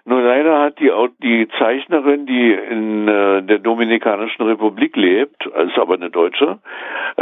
nur 0.05 0.21
leider 0.21 0.59
hat 0.59 0.81
die, 0.81 0.91
die 1.23 1.49
Zeichnerin, 1.59 2.27
die 2.27 2.53
in 2.53 3.07
äh, 3.07 3.43
der 3.43 3.59
Dominikanischen 3.59 4.43
Republik 4.43 4.97
lebt, 4.97 5.47
ist 5.47 5.79
aber 5.79 5.95
eine 5.95 6.11
Deutsche, 6.11 6.59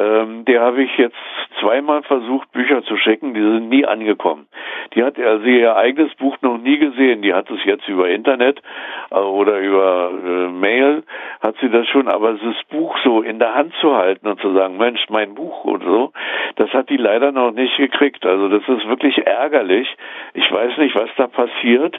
ähm, 0.00 0.46
der 0.46 0.62
habe 0.62 0.82
ich 0.82 0.96
jetzt 0.96 1.16
zweimal 1.60 2.02
versucht, 2.02 2.50
Bücher 2.52 2.82
zu 2.84 2.96
schicken, 2.96 3.34
die 3.34 3.40
sind 3.40 3.68
nie 3.68 3.84
angekommen. 3.84 4.46
Die 4.94 5.02
hat 5.02 5.18
also 5.18 5.44
ihr 5.44 5.76
eigenes 5.76 6.14
Buch 6.14 6.38
noch 6.40 6.56
nie 6.56 6.78
gesehen, 6.78 7.20
die 7.20 7.34
hat 7.34 7.50
es 7.50 7.62
jetzt 7.64 7.86
über 7.86 8.08
Internet 8.08 8.62
äh, 9.10 9.16
oder 9.16 9.58
über 9.58 10.12
äh, 10.12 10.48
Mail, 10.48 11.02
hat 11.42 11.56
sie 11.60 11.68
das 11.68 11.86
schon, 11.88 12.08
aber 12.08 12.32
das 12.32 12.64
Buch 12.70 12.96
so 13.04 13.20
in 13.20 13.38
der 13.38 13.54
Hand 13.54 13.74
zu 13.82 13.94
halten 13.94 14.26
und 14.26 14.40
zu 14.40 14.54
sagen, 14.54 14.78
Mensch, 14.78 15.04
mein 15.10 15.34
Buch 15.34 15.64
oder 15.64 15.84
so, 15.84 16.12
das 16.56 16.70
hat 16.70 16.88
die 16.88 16.96
leider 16.96 17.30
noch 17.30 17.52
nicht 17.52 17.76
gekriegt. 17.76 18.24
Also 18.24 18.48
das 18.48 18.62
ist 18.66 18.88
wirklich 18.88 19.18
ärgerlich. 19.26 19.88
Ich 20.32 20.50
weiß 20.50 20.78
nicht, 20.78 20.94
was 20.94 21.10
da 21.16 21.26
passiert 21.26 21.98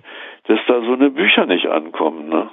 dass 0.52 0.60
da 0.68 0.82
so 0.82 0.94
eine 0.94 1.12
Bücher 1.12 1.46
nicht 1.46 1.68
ankommen, 1.68 2.28
ne? 2.28 2.50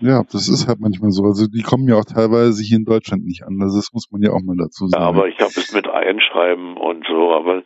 Ja, 0.00 0.22
das 0.22 0.48
ist 0.48 0.66
halt 0.68 0.78
manchmal 0.80 1.10
so. 1.10 1.24
Also 1.24 1.46
die 1.46 1.62
kommen 1.62 1.86
ja 1.88 1.96
auch 1.96 2.06
teilweise 2.06 2.62
hier 2.62 2.78
in 2.78 2.84
Deutschland 2.84 3.24
nicht 3.24 3.42
an. 3.42 3.58
Also 3.60 3.76
das 3.76 3.90
muss 3.92 4.08
man 4.10 4.22
ja 4.22 4.30
auch 4.30 4.40
mal 4.40 4.56
dazu 4.56 4.86
sagen. 4.86 5.02
Ja, 5.02 5.08
aber 5.08 5.28
ich 5.28 5.38
habe 5.40 5.50
es 5.50 5.74
mit 5.74 5.88
Einschreiben 5.88 6.76
und 6.78 7.04
so. 7.06 7.34
Aber 7.34 7.62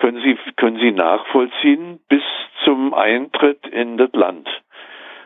können 0.00 0.20
Sie 0.24 0.36
können 0.56 0.78
Sie 0.80 0.90
nachvollziehen 0.90 2.00
bis 2.08 2.22
zum 2.64 2.94
Eintritt 2.94 3.64
in 3.68 3.96
das 3.96 4.10
Land. 4.12 4.48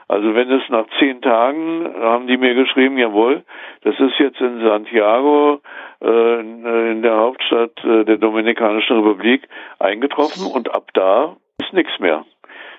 Also 0.09 0.35
wenn 0.35 0.51
es 0.51 0.69
nach 0.69 0.87
zehn 0.99 1.23
Tagen 1.23 1.89
haben 2.01 2.27
die 2.27 2.37
mir 2.37 2.55
geschrieben, 2.55 2.99
jawohl, 2.99 3.45
das 3.83 3.95
ist 3.99 4.19
jetzt 4.19 4.41
in 4.41 4.61
Santiago 4.61 5.61
äh, 6.03 6.41
in 6.41 7.03
der 7.03 7.17
Hauptstadt 7.17 7.83
äh, 7.85 8.05
der 8.05 8.19
Dominikanischen 8.19 8.97
Republik 8.97 9.49
eingetroffen 9.79 10.53
und 10.53 10.75
ab 10.75 10.91
da 10.93 11.37
ist 11.63 11.73
nichts 11.73 11.99
mehr 12.01 12.25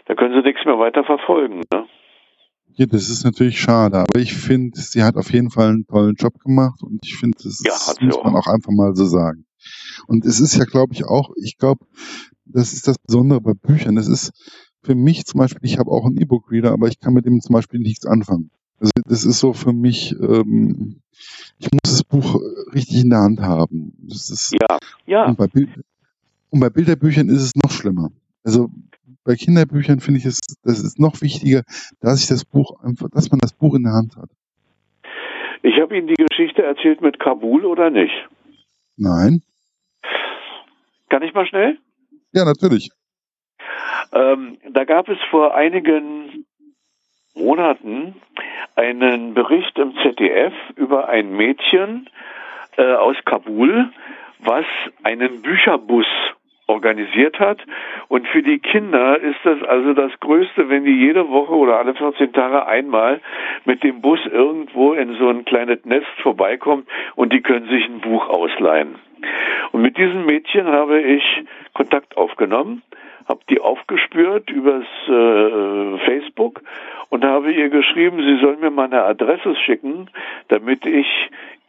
da 0.05 0.15
können 0.15 0.33
sie 0.33 0.47
nichts 0.47 0.65
mehr 0.65 0.79
weiter 0.79 1.03
verfolgen. 1.03 1.61
Ne? 1.71 1.85
Ja, 2.73 2.85
das 2.85 3.09
ist 3.09 3.23
natürlich 3.23 3.59
schade, 3.59 3.97
aber 3.97 4.19
ich 4.19 4.33
finde, 4.33 4.79
sie 4.79 5.03
hat 5.03 5.15
auf 5.15 5.31
jeden 5.31 5.49
Fall 5.49 5.69
einen 5.69 5.87
tollen 5.87 6.15
Job 6.15 6.39
gemacht 6.39 6.81
und 6.81 6.99
ich 7.03 7.15
finde, 7.17 7.37
das 7.43 7.61
ja, 7.65 8.05
muss 8.05 8.17
auch. 8.17 8.23
man 8.23 8.35
auch 8.35 8.47
einfach 8.47 8.71
mal 8.71 8.95
so 8.95 9.05
sagen. 9.05 9.45
Und 10.07 10.25
es 10.25 10.39
ist 10.39 10.55
ja, 10.55 10.65
glaube 10.65 10.93
ich, 10.93 11.05
auch, 11.05 11.31
ich 11.35 11.57
glaube, 11.57 11.85
das 12.45 12.73
ist 12.73 12.87
das 12.87 12.97
Besondere 12.97 13.41
bei 13.41 13.53
Büchern. 13.53 13.95
Das 13.95 14.07
ist 14.07 14.31
für 14.83 14.95
mich 14.95 15.25
zum 15.25 15.39
Beispiel, 15.39 15.61
ich 15.63 15.77
habe 15.77 15.91
auch 15.91 16.05
einen 16.05 16.17
E-Book-Reader, 16.19 16.71
aber 16.71 16.87
ich 16.87 16.99
kann 16.99 17.13
mit 17.13 17.25
dem 17.25 17.39
zum 17.41 17.53
Beispiel 17.53 17.79
nichts 17.79 18.05
anfangen. 18.05 18.51
Also 18.79 18.91
das 19.05 19.25
ist 19.25 19.39
so 19.39 19.53
für 19.53 19.73
mich, 19.73 20.15
ähm, 20.19 21.01
ich 21.59 21.69
muss 21.71 21.91
das 21.91 22.03
Buch 22.03 22.41
richtig 22.73 23.03
in 23.03 23.11
der 23.11 23.19
Hand 23.19 23.41
haben. 23.41 23.93
Das 23.99 24.29
ist, 24.31 24.55
ja, 24.59 24.79
ja. 25.05 25.25
Und 25.25 25.37
bei, 25.37 25.47
Bild, 25.47 25.69
und 26.49 26.59
bei 26.59 26.69
Bilderbüchern 26.69 27.29
ist 27.29 27.43
es 27.43 27.51
noch 27.55 27.71
schlimmer. 27.71 28.11
Also 28.43 28.71
bei 29.23 29.36
Kinderbüchern 29.36 29.99
finde 29.99 30.19
ich 30.19 30.25
es, 30.25 30.39
das 30.63 30.79
ist 30.79 30.99
noch 30.99 31.21
wichtiger, 31.21 31.63
dass 32.01 32.21
ich 32.21 32.27
das 32.27 32.45
Buch 32.45 32.81
einfach, 32.84 33.10
dass 33.12 33.29
man 33.31 33.39
das 33.39 33.53
Buch 33.53 33.75
in 33.75 33.84
der 33.84 33.93
Hand 33.93 34.15
hat. 34.15 34.29
Ich 35.63 35.79
habe 35.79 35.97
Ihnen 35.97 36.07
die 36.07 36.15
Geschichte 36.15 36.63
erzählt 36.63 37.01
mit 37.01 37.19
Kabul 37.19 37.65
oder 37.65 37.89
nicht? 37.89 38.13
Nein. 38.97 39.43
Kann 41.10 41.21
ich 41.21 41.34
mal 41.34 41.45
schnell? 41.45 41.77
Ja, 42.34 42.45
natürlich. 42.45 42.89
Ähm, 44.13 44.57
da 44.71 44.86
gab 44.86 45.07
es 45.10 45.17
vor 45.29 45.55
einigen 45.55 46.45
Monaten 47.36 48.15
einen 48.75 49.34
Bericht 49.34 49.77
im 49.77 49.93
ZDF 50.01 50.53
über 50.75 51.10
ein 51.10 51.36
Mädchen 51.36 52.10
äh, 52.77 52.93
aus 52.93 53.17
Kabul, 53.25 53.91
was 54.39 54.65
einen 55.03 55.41
Bücherbus 55.41 56.07
organisiert 56.71 57.39
hat. 57.39 57.60
Und 58.07 58.27
für 58.27 58.41
die 58.41 58.60
Kinder 58.60 59.19
ist 59.19 59.39
das 59.43 59.62
also 59.63 59.93
das 59.93 60.12
Größte, 60.19 60.69
wenn 60.69 60.86
die 60.86 60.97
jede 60.97 61.29
Woche 61.29 61.53
oder 61.53 61.77
alle 61.77 61.93
14 61.93 62.34
Tage 62.34 62.65
einmal 62.65 63.21
mit 63.65 63.84
dem 63.84 64.01
Bus 64.01 64.19
irgendwo 64.25 64.93
in 64.93 65.15
so 65.15 65.29
ein 65.29 65.45
kleines 65.45 65.84
Nest 65.86 66.07
vorbeikommt 66.21 66.88
und 67.15 67.34
die 67.34 67.41
können 67.41 67.67
sich 67.67 67.86
ein 67.86 67.99
Buch 67.99 68.27
ausleihen. 68.27 68.95
Und 69.71 69.81
mit 69.81 69.97
diesem 69.97 70.25
Mädchen 70.25 70.67
habe 70.67 70.99
ich 70.99 71.23
Kontakt 71.73 72.17
aufgenommen, 72.17 72.81
habe 73.32 73.41
die 73.50 73.62
aufgespürt 73.62 74.50
übers 74.50 74.86
äh, 75.08 75.98
Facebook 76.06 76.62
und 77.10 77.24
habe 77.24 77.52
ihr 77.52 77.70
geschrieben, 77.70 78.22
sie 78.22 78.41
soll 78.41 78.58
mir 78.58 78.72
meine 78.72 79.04
Adresse 79.04 79.56
schicken, 79.56 80.10
damit 80.50 80.86
ich 80.86 81.08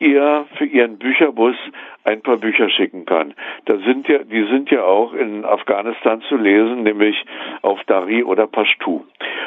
ihr 0.00 0.46
für 0.56 0.64
ihren 0.64 0.98
Bücherbus 0.98 1.54
ein 2.02 2.20
paar 2.20 2.36
Bücher 2.36 2.68
schicken 2.68 3.04
kann. 3.04 3.34
Da 3.66 3.78
sind 3.78 4.08
ja, 4.08 4.18
die 4.24 4.44
sind 4.46 4.72
ja 4.72 4.82
auch 4.82 5.14
in 5.14 5.44
Afghanistan 5.44 6.20
zu 6.28 6.36
lesen, 6.36 6.82
nämlich 6.82 7.24
auf 7.62 7.80
Dari 7.84 8.24
oder 8.24 8.48
Pashtu. 8.48 9.04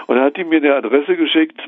Und 0.07 0.15
da 0.15 0.23
hat 0.23 0.37
die 0.37 0.45
mir 0.45 0.57
eine 0.57 0.75
Adresse 0.75 1.17
geschickt, 1.17 1.59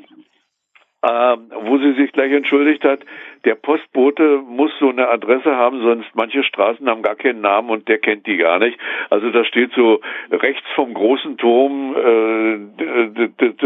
äh, 1.01 1.37
wo 1.65 1.77
sie 1.77 1.93
sich 1.93 2.13
gleich 2.13 2.31
entschuldigt 2.31 2.85
hat, 2.85 3.01
der 3.47 3.55
Postbote 3.55 4.43
muss 4.45 4.71
so 4.77 4.89
eine 4.89 5.07
Adresse 5.07 5.55
haben, 5.55 5.81
sonst 5.81 6.09
manche 6.15 6.43
Straßen 6.43 6.87
haben 6.89 7.01
gar 7.01 7.15
keinen 7.15 7.39
Namen 7.39 7.69
und 7.69 7.87
der 7.87 7.97
kennt 7.97 8.27
die 8.27 8.35
gar 8.35 8.59
nicht. 8.59 8.77
Also 9.09 9.31
da 9.31 9.45
steht 9.45 9.71
so 9.71 10.01
rechts 10.29 10.67
vom 10.75 10.93
großen 10.93 11.37
Turm 11.37 11.95
äh, 11.95 12.57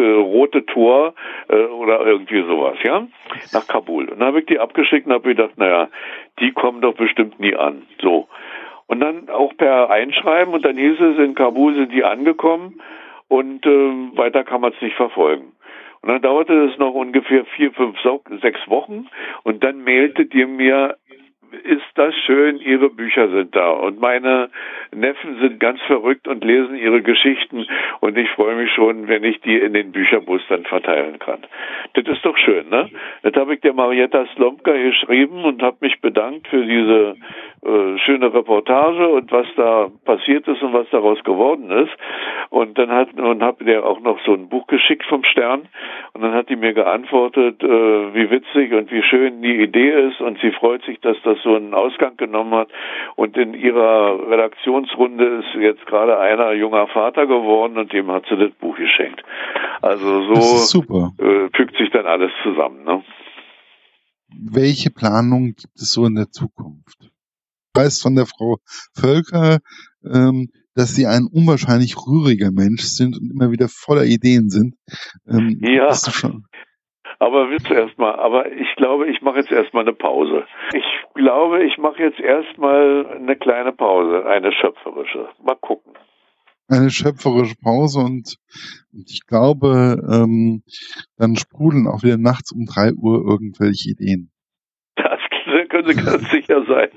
rote 0.05 0.67
Tor 0.67 1.15
äh, 1.49 1.55
oder 1.55 2.05
irgendwie 2.05 2.43
sowas, 2.43 2.77
ja, 2.83 3.07
nach 3.53 3.67
Kabul. 3.67 4.07
Und 4.07 4.19
dann 4.19 4.27
habe 4.27 4.41
ich 4.41 4.45
die 4.45 4.59
abgeschickt 4.59 5.07
und 5.07 5.13
habe 5.13 5.29
gedacht, 5.29 5.57
naja, 5.57 5.89
die 6.39 6.51
kommen 6.51 6.81
doch 6.81 6.93
bestimmt 6.93 7.39
nie 7.39 7.55
an. 7.55 7.81
So. 7.99 8.27
Und 8.85 8.99
dann 8.99 9.29
auch 9.29 9.57
per 9.57 9.89
Einschreiben 9.89 10.53
und 10.53 10.63
dann 10.63 10.77
hieß 10.77 10.99
es, 10.99 11.17
in 11.17 11.33
Kabul 11.33 11.73
sind 11.73 11.91
die 11.91 12.03
angekommen 12.03 12.79
und 13.29 13.65
äh, 13.65 13.69
weiter 14.15 14.43
kann 14.43 14.61
man 14.61 14.73
es 14.73 14.81
nicht 14.81 14.95
verfolgen. 14.95 15.53
Und 16.01 16.09
dann 16.09 16.21
dauerte 16.21 16.53
es 16.65 16.77
noch 16.77 16.93
ungefähr 16.93 17.45
vier, 17.55 17.71
fünf, 17.73 17.97
sechs 18.41 18.59
Wochen 18.67 19.07
und 19.43 19.63
dann 19.63 19.83
mailtet 19.83 20.33
ihr 20.33 20.47
mir 20.47 20.97
ist 21.63 21.85
das 21.95 22.15
schön, 22.25 22.59
Ihre 22.59 22.89
Bücher 22.89 23.29
sind 23.29 23.55
da. 23.55 23.71
Und 23.71 23.99
meine 23.99 24.49
Neffen 24.93 25.39
sind 25.39 25.59
ganz 25.59 25.81
verrückt 25.81 26.27
und 26.27 26.43
lesen 26.43 26.75
Ihre 26.75 27.01
Geschichten. 27.01 27.67
Und 27.99 28.17
ich 28.17 28.29
freue 28.31 28.55
mich 28.55 28.71
schon, 28.71 29.07
wenn 29.07 29.23
ich 29.23 29.41
die 29.41 29.57
in 29.57 29.73
den 29.73 29.91
Bücherbus 29.91 30.41
dann 30.49 30.63
verteilen 30.63 31.19
kann. 31.19 31.39
Das 31.93 32.05
ist 32.05 32.23
doch 32.25 32.37
schön, 32.37 32.69
ne? 32.69 32.89
Das 33.23 33.33
habe 33.35 33.53
ich 33.53 33.61
der 33.61 33.73
Marietta 33.73 34.25
Slomka 34.35 34.71
geschrieben 34.71 35.43
und 35.43 35.61
habe 35.61 35.77
mich 35.81 35.99
bedankt 36.01 36.47
für 36.47 36.65
diese 36.65 37.15
äh, 37.63 37.97
schöne 37.99 38.33
Reportage 38.33 39.07
und 39.07 39.31
was 39.31 39.45
da 39.55 39.89
passiert 40.05 40.47
ist 40.47 40.61
und 40.63 40.73
was 40.73 40.89
daraus 40.89 41.23
geworden 41.23 41.69
ist. 41.69 41.91
Und 42.49 42.77
dann 42.77 42.89
hat 42.89 43.13
und 43.13 43.43
habe 43.43 43.63
der 43.63 43.85
auch 43.85 43.99
noch 43.99 44.19
so 44.25 44.33
ein 44.33 44.49
Buch 44.49 44.67
geschickt 44.67 45.05
vom 45.05 45.23
Stern. 45.23 45.67
Und 46.13 46.21
dann 46.21 46.33
hat 46.33 46.49
die 46.49 46.55
mir 46.55 46.73
geantwortet, 46.73 47.61
äh, 47.63 47.67
wie 47.67 48.29
witzig 48.31 48.73
und 48.73 48.91
wie 48.91 49.03
schön 49.03 49.41
die 49.41 49.61
Idee 49.61 50.07
ist. 50.07 50.21
Und 50.21 50.39
sie 50.39 50.51
freut 50.51 50.83
sich, 50.85 50.99
dass 51.01 51.17
das 51.23 51.40
so 51.43 51.55
einen 51.55 51.73
Ausgang 51.73 52.17
genommen 52.17 52.53
hat. 52.53 52.69
Und 53.15 53.37
in 53.37 53.53
ihrer 53.53 54.29
Redaktionsrunde 54.29 55.39
ist 55.39 55.61
jetzt 55.61 55.85
gerade 55.85 56.19
einer 56.19 56.53
junger 56.53 56.87
Vater 56.87 57.27
geworden 57.27 57.77
und 57.77 57.91
dem 57.93 58.11
hat 58.11 58.25
sie 58.29 58.37
das 58.37 58.51
Buch 58.59 58.75
geschenkt. 58.77 59.23
Also 59.81 60.33
so 60.33 60.81
äh, 61.19 61.49
fügt 61.55 61.77
sich 61.77 61.89
dann 61.91 62.05
alles 62.05 62.31
zusammen. 62.43 62.83
Ne? 62.83 63.03
Welche 64.29 64.91
Planungen 64.91 65.55
gibt 65.55 65.75
es 65.75 65.91
so 65.91 66.05
in 66.05 66.15
der 66.15 66.29
Zukunft? 66.29 66.97
Ich 67.01 67.81
weiß 67.81 68.01
von 68.01 68.15
der 68.15 68.25
Frau 68.25 68.57
Völker, 68.93 69.59
ähm, 70.03 70.49
dass 70.75 70.95
sie 70.95 71.05
ein 71.05 71.27
unwahrscheinlich 71.31 71.95
rühriger 71.97 72.51
Mensch 72.51 72.83
sind 72.83 73.17
und 73.17 73.31
immer 73.31 73.51
wieder 73.51 73.67
voller 73.69 74.05
Ideen 74.05 74.49
sind. 74.49 74.75
Ähm, 75.27 75.59
ja. 75.61 75.89
Aber 77.21 77.51
willst 77.51 77.69
du 77.69 77.75
erstmal, 77.75 78.15
aber 78.15 78.51
ich 78.51 78.75
glaube, 78.77 79.07
ich 79.07 79.21
mache 79.21 79.37
jetzt 79.37 79.51
erstmal 79.51 79.83
eine 79.83 79.93
Pause. 79.93 80.43
Ich 80.73 80.83
glaube, 81.13 81.63
ich 81.63 81.77
mache 81.77 82.01
jetzt 82.01 82.19
erstmal 82.19 83.05
eine 83.05 83.35
kleine 83.35 83.73
Pause, 83.73 84.25
eine 84.25 84.51
schöpferische. 84.51 85.29
Mal 85.45 85.55
gucken. 85.61 85.93
Eine 86.67 86.89
schöpferische 86.89 87.53
Pause 87.61 87.99
und, 87.99 88.37
ich 88.91 89.27
glaube, 89.27 90.01
ähm, 90.11 90.63
dann 91.19 91.35
sprudeln 91.35 91.85
auch 91.85 92.01
wieder 92.01 92.17
nachts 92.17 92.53
um 92.53 92.65
drei 92.65 92.91
Uhr 92.93 93.23
irgendwelche 93.23 93.91
Ideen. 93.91 94.31
Das 94.95 95.19
könnte 95.69 95.93
ganz 95.93 96.27
sicher 96.31 96.65
sein. 96.65 96.89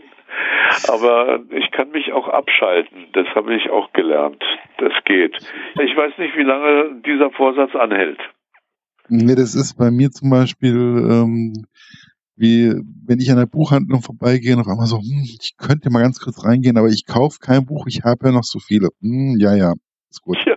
Aber 0.88 1.40
ich 1.50 1.70
kann 1.70 1.90
mich 1.90 2.14
auch 2.14 2.28
abschalten. 2.28 3.08
Das 3.12 3.26
habe 3.34 3.54
ich 3.54 3.68
auch 3.68 3.92
gelernt. 3.92 4.42
Das 4.78 4.92
geht. 5.04 5.36
Ich 5.82 5.94
weiß 5.94 6.16
nicht, 6.16 6.34
wie 6.34 6.44
lange 6.44 7.02
dieser 7.04 7.30
Vorsatz 7.30 7.74
anhält. 7.76 8.18
Nee, 9.08 9.34
das 9.34 9.54
ist 9.54 9.76
bei 9.76 9.90
mir 9.90 10.10
zum 10.10 10.30
Beispiel, 10.30 10.74
ähm, 11.10 11.66
wie 12.36 12.74
wenn 13.06 13.20
ich 13.20 13.30
an 13.30 13.36
der 13.36 13.46
Buchhandlung 13.46 14.02
vorbeigehe 14.02 14.54
und 14.54 14.60
auf 14.60 14.68
einmal 14.68 14.86
so, 14.86 14.98
hm, 14.98 15.22
ich 15.24 15.54
könnte 15.56 15.90
mal 15.90 16.02
ganz 16.02 16.18
kurz 16.18 16.44
reingehen, 16.44 16.76
aber 16.76 16.88
ich 16.88 17.06
kaufe 17.06 17.38
kein 17.38 17.66
Buch, 17.66 17.86
ich 17.86 18.02
habe 18.02 18.26
ja 18.26 18.32
noch 18.32 18.44
so 18.44 18.58
viele. 18.58 18.88
Hm, 19.00 19.36
ja, 19.38 19.54
ja, 19.54 19.74
ist 20.10 20.22
gut. 20.22 20.38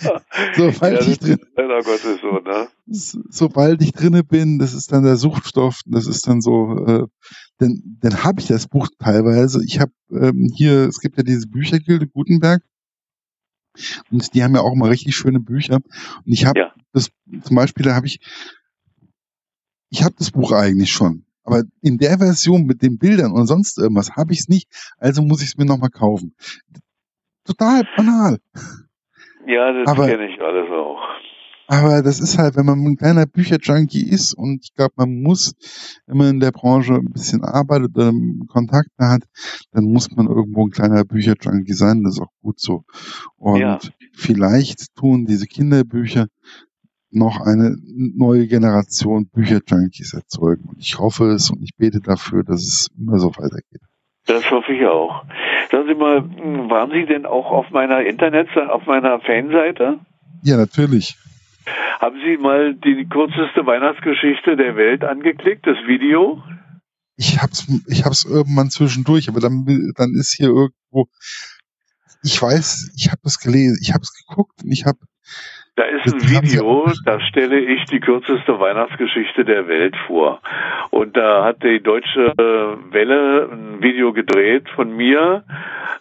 Ja. 0.00 0.72
sobald 0.72 1.00
ja, 1.00 1.12
ich 1.12 1.18
drin, 1.18 1.38
Gottes 1.56 2.20
so, 2.20 2.38
ne? 2.40 2.68
Sobald 2.86 3.82
ich 3.82 3.92
drinne 3.92 4.24
bin, 4.24 4.58
das 4.58 4.74
ist 4.74 4.92
dann 4.92 5.04
der 5.04 5.16
Suchtstoff, 5.16 5.80
das 5.86 6.06
ist 6.06 6.26
dann 6.26 6.40
so, 6.40 6.84
äh, 6.86 7.06
dann, 7.58 7.98
dann 8.00 8.24
habe 8.24 8.40
ich 8.40 8.46
das 8.46 8.66
Buch 8.66 8.88
teilweise. 8.98 9.62
Ich 9.64 9.80
habe 9.80 9.92
ähm, 10.10 10.48
hier, 10.54 10.88
es 10.88 11.00
gibt 11.00 11.16
ja 11.16 11.22
diese 11.22 11.46
Büchergilde 11.46 12.08
Gutenberg, 12.08 12.62
und 14.10 14.34
die 14.34 14.42
haben 14.42 14.54
ja 14.54 14.60
auch 14.60 14.72
immer 14.72 14.90
richtig 14.90 15.16
schöne 15.16 15.40
Bücher. 15.40 15.76
Und 15.76 16.32
ich 16.32 16.46
habe 16.46 16.58
ja. 16.58 16.72
das 16.92 17.10
zum 17.42 17.56
Beispiel, 17.56 17.84
da 17.84 17.94
habe 17.94 18.06
ich, 18.06 18.20
ich 19.90 20.02
habe 20.02 20.14
das 20.18 20.30
Buch 20.30 20.52
eigentlich 20.52 20.92
schon. 20.92 21.24
Aber 21.44 21.62
in 21.82 21.98
der 21.98 22.18
Version 22.18 22.64
mit 22.64 22.82
den 22.82 22.98
Bildern 22.98 23.32
und 23.32 23.46
sonst 23.46 23.78
irgendwas 23.78 24.16
habe 24.16 24.32
ich 24.32 24.40
es 24.40 24.48
nicht. 24.48 24.68
Also 24.98 25.22
muss 25.22 25.42
ich 25.42 25.48
es 25.48 25.56
mir 25.56 25.66
nochmal 25.66 25.90
kaufen. 25.90 26.34
Total 27.44 27.82
banal. 27.96 28.38
Ja, 29.46 29.72
das 29.72 29.94
kenne 29.94 30.26
ich 30.26 30.40
alles. 30.40 30.70
Aber 31.74 32.02
das 32.02 32.20
ist 32.20 32.38
halt, 32.38 32.56
wenn 32.56 32.66
man 32.66 32.78
ein 32.84 32.96
kleiner 32.96 33.26
Bücherjunkie 33.26 34.08
ist 34.08 34.32
und 34.32 34.60
ich 34.62 34.74
glaube, 34.74 34.94
man 34.96 35.22
muss, 35.22 35.54
wenn 36.06 36.18
man 36.18 36.28
in 36.28 36.40
der 36.40 36.52
Branche 36.52 36.94
ein 36.94 37.10
bisschen 37.12 37.42
arbeitet 37.42 37.96
oder 37.96 38.12
Kontakte 38.48 39.08
hat, 39.08 39.22
dann 39.72 39.84
muss 39.84 40.08
man 40.14 40.28
irgendwo 40.28 40.66
ein 40.66 40.70
kleiner 40.70 41.04
Bücherjunkie 41.04 41.72
sein. 41.72 42.04
Das 42.04 42.14
ist 42.14 42.20
auch 42.20 42.32
gut 42.42 42.60
so. 42.60 42.84
Und 43.36 43.60
ja. 43.60 43.78
vielleicht 44.14 44.94
tun 44.94 45.26
diese 45.26 45.46
Kinderbücher 45.46 46.26
noch 47.10 47.40
eine 47.40 47.76
neue 48.16 48.46
Generation 48.46 49.28
Bücherjunkies 49.32 50.14
erzeugen. 50.14 50.68
Und 50.68 50.78
ich 50.78 50.98
hoffe 50.98 51.26
es 51.30 51.50
und 51.50 51.62
ich 51.62 51.70
bete 51.76 52.00
dafür, 52.00 52.44
dass 52.44 52.60
es 52.60 52.88
immer 52.96 53.18
so 53.18 53.30
weitergeht. 53.30 53.82
Das 54.26 54.48
hoffe 54.50 54.72
ich 54.72 54.86
auch. 54.86 55.24
Sagen 55.72 55.88
Sie 55.88 55.94
mal, 55.94 56.22
waren 56.70 56.90
Sie 56.92 57.04
denn 57.04 57.26
auch 57.26 57.50
auf 57.50 57.70
meiner 57.70 58.00
Internetseite, 58.00 58.72
auf 58.72 58.86
meiner 58.86 59.18
Fanseite? 59.20 59.98
Ja, 60.42 60.56
natürlich. 60.56 61.16
Haben 62.00 62.20
Sie 62.24 62.36
mal 62.36 62.74
die 62.74 63.06
kürzeste 63.08 63.64
Weihnachtsgeschichte 63.66 64.56
der 64.56 64.76
Welt 64.76 65.04
angeklickt, 65.04 65.66
das 65.66 65.78
Video? 65.86 66.42
Ich 67.16 67.40
hab's, 67.40 67.66
ich 67.86 68.04
hab's 68.04 68.24
irgendwann 68.24 68.70
zwischendurch, 68.70 69.28
aber 69.28 69.40
dann, 69.40 69.64
dann 69.96 70.14
ist 70.14 70.34
hier 70.36 70.48
irgendwo, 70.48 71.08
ich 72.22 72.40
weiß, 72.40 72.92
ich 72.96 73.10
habe 73.10 73.20
das 73.22 73.38
gelesen, 73.38 73.78
ich 73.80 73.92
habe 73.92 74.02
es 74.02 74.12
geguckt 74.26 74.62
und 74.62 74.70
ich 74.70 74.84
habe 74.84 74.98
da 75.76 75.82
ist 75.84 76.06
ein 76.06 76.20
Video, 76.30 76.88
da 77.04 77.20
stelle 77.20 77.58
ich 77.58 77.84
die 77.86 77.98
kürzeste 77.98 78.60
Weihnachtsgeschichte 78.60 79.44
der 79.44 79.66
Welt 79.66 79.96
vor. 80.06 80.40
Und 80.90 81.16
da 81.16 81.44
hat 81.44 81.64
die 81.64 81.80
Deutsche 81.80 82.32
Welle 82.90 83.48
ein 83.50 83.82
Video 83.82 84.12
gedreht 84.12 84.68
von 84.76 84.96
mir. 84.96 85.42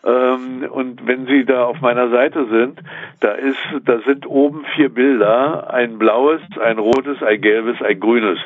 Ähm, 0.06 0.68
und 0.70 1.08
wenn 1.08 1.26
Sie 1.26 1.46
da 1.46 1.66
auf 1.66 1.82
meiner 1.82 2.10
Seite 2.10 2.46
sind, 2.46 2.80
da 3.22 3.32
ist, 3.32 3.58
da 3.86 4.00
sind 4.02 4.28
oben 4.28 4.64
vier 4.76 4.90
Bilder. 4.90 5.74
Ein 5.74 5.98
blaues, 5.98 6.42
ein 6.62 6.78
rotes, 6.78 7.24
ein 7.24 7.42
gelbes, 7.42 7.82
ein 7.82 8.00
grünes. 8.00 8.38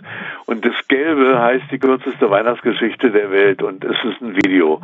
Und 0.46 0.66
das 0.66 0.76
Gelbe 0.88 1.42
heißt 1.42 1.66
die 1.72 1.80
kürzeste 1.80 2.30
Weihnachtsgeschichte 2.30 3.12
der 3.12 3.32
Welt. 3.32 3.62
Und 3.64 3.84
es 3.84 3.98
ist 4.04 4.22
ein 4.22 4.36
Video. 4.36 4.82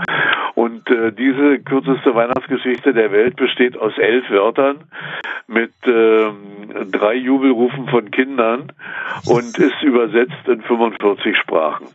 Und 0.56 0.89
äh, 0.89 1.13
diese 1.13 1.60
kürzeste 1.60 2.13
Weihnachtsgeschichte 2.15 2.93
der 2.93 3.13
Welt 3.13 3.38
besteht 3.38 3.77
aus 3.77 3.97
elf 3.97 4.29
Wörtern 4.29 4.77
mit 5.47 5.71
äh, 5.86 6.32
drei 6.91 7.15
Jubelrufen 7.15 7.87
von 7.87 8.11
Kindern 8.11 8.71
und 9.25 9.57
ist 9.57 9.81
übersetzt 9.83 10.47
in 10.47 10.61
45 10.61 11.37
Sprachen. 11.37 11.87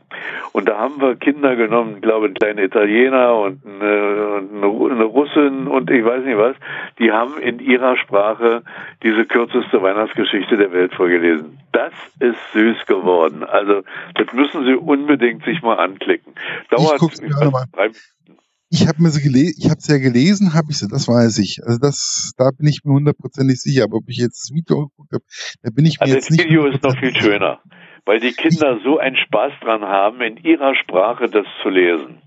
Und 0.53 0.69
da 0.69 0.79
haben 0.79 1.01
wir 1.01 1.17
Kinder 1.17 1.57
genommen, 1.57 1.95
ich 1.97 2.03
glaube, 2.03 2.27
einen 2.27 2.35
kleinen 2.35 2.59
Italiener 2.59 3.35
und 3.37 3.61
eine, 3.65 4.43
eine 4.91 5.05
Russin 5.05 5.67
und 5.67 5.91
ich 5.91 6.05
weiß 6.05 6.25
nicht 6.25 6.39
was, 6.39 6.57
die 6.99 7.13
haben 7.13 7.39
in 7.39 7.61
ihrer 7.61 7.97
Sprache 7.97 8.63
diese 9.03 9.25
kürzeste 9.25 9.81
Weihnachtsgeschichte 9.83 10.57
der 10.57 10.73
Welt 10.73 10.95
vorgelesen. 10.95 11.59
Das 11.73 11.93
ist 12.21 12.39
süß 12.53 12.87
geworden. 12.87 13.45
Also 13.45 13.83
das 14.15 14.33
müssen 14.33 14.65
Sie 14.65 14.75
unbedingt 14.75 15.45
sich 15.45 15.63
mal 15.63 15.79
anklicken. 15.79 16.35
Dauert 16.71 17.01
ich 17.03 17.71
drei 17.75 17.91
ich 18.71 18.87
habe 18.87 19.03
mir 19.03 19.09
sie 19.11 19.23
gelesen, 19.23 19.55
ich 19.59 19.71
habe 19.71 19.79
es 19.79 19.89
ja 19.89 19.99
gelesen, 19.99 20.55
habe 20.55 20.69
ich 20.71 20.79
sie, 20.79 20.89
das 20.89 21.09
weiß 21.09 21.39
ich. 21.39 21.61
Also 21.65 21.79
das, 21.79 22.33
da 22.37 22.51
bin 22.57 22.69
ich 22.69 22.85
mir 22.85 22.93
hundertprozentig 22.93 23.61
sicher. 23.61 23.85
Aber 23.85 23.97
ob 23.97 24.09
ich 24.09 24.19
jetzt 24.19 24.51
das 24.51 24.55
Video 24.55 24.89
geguckt 24.89 25.13
habe, 25.13 25.25
da 25.63 25.71
bin 25.71 25.87
ich 25.87 25.99
mir 25.99 26.03
also 26.03 26.15
jetzt 26.15 26.31
nicht. 26.31 26.41
Das 26.41 26.47
Video 26.47 26.67
ist 26.67 26.83
noch 26.83 26.99
viel 26.99 27.15
schöner, 27.17 27.61
weil 28.05 28.21
die 28.21 28.33
Kinder 28.33 28.79
so 28.85 28.99
einen 28.99 29.17
Spaß 29.17 29.53
dran 29.63 29.83
haben, 29.83 30.21
in 30.21 30.37
ihrer 30.39 30.75
Sprache 30.75 31.29
das 31.31 31.47
zu 31.63 31.71
lesen. 31.71 32.19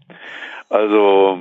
Also 0.69 1.39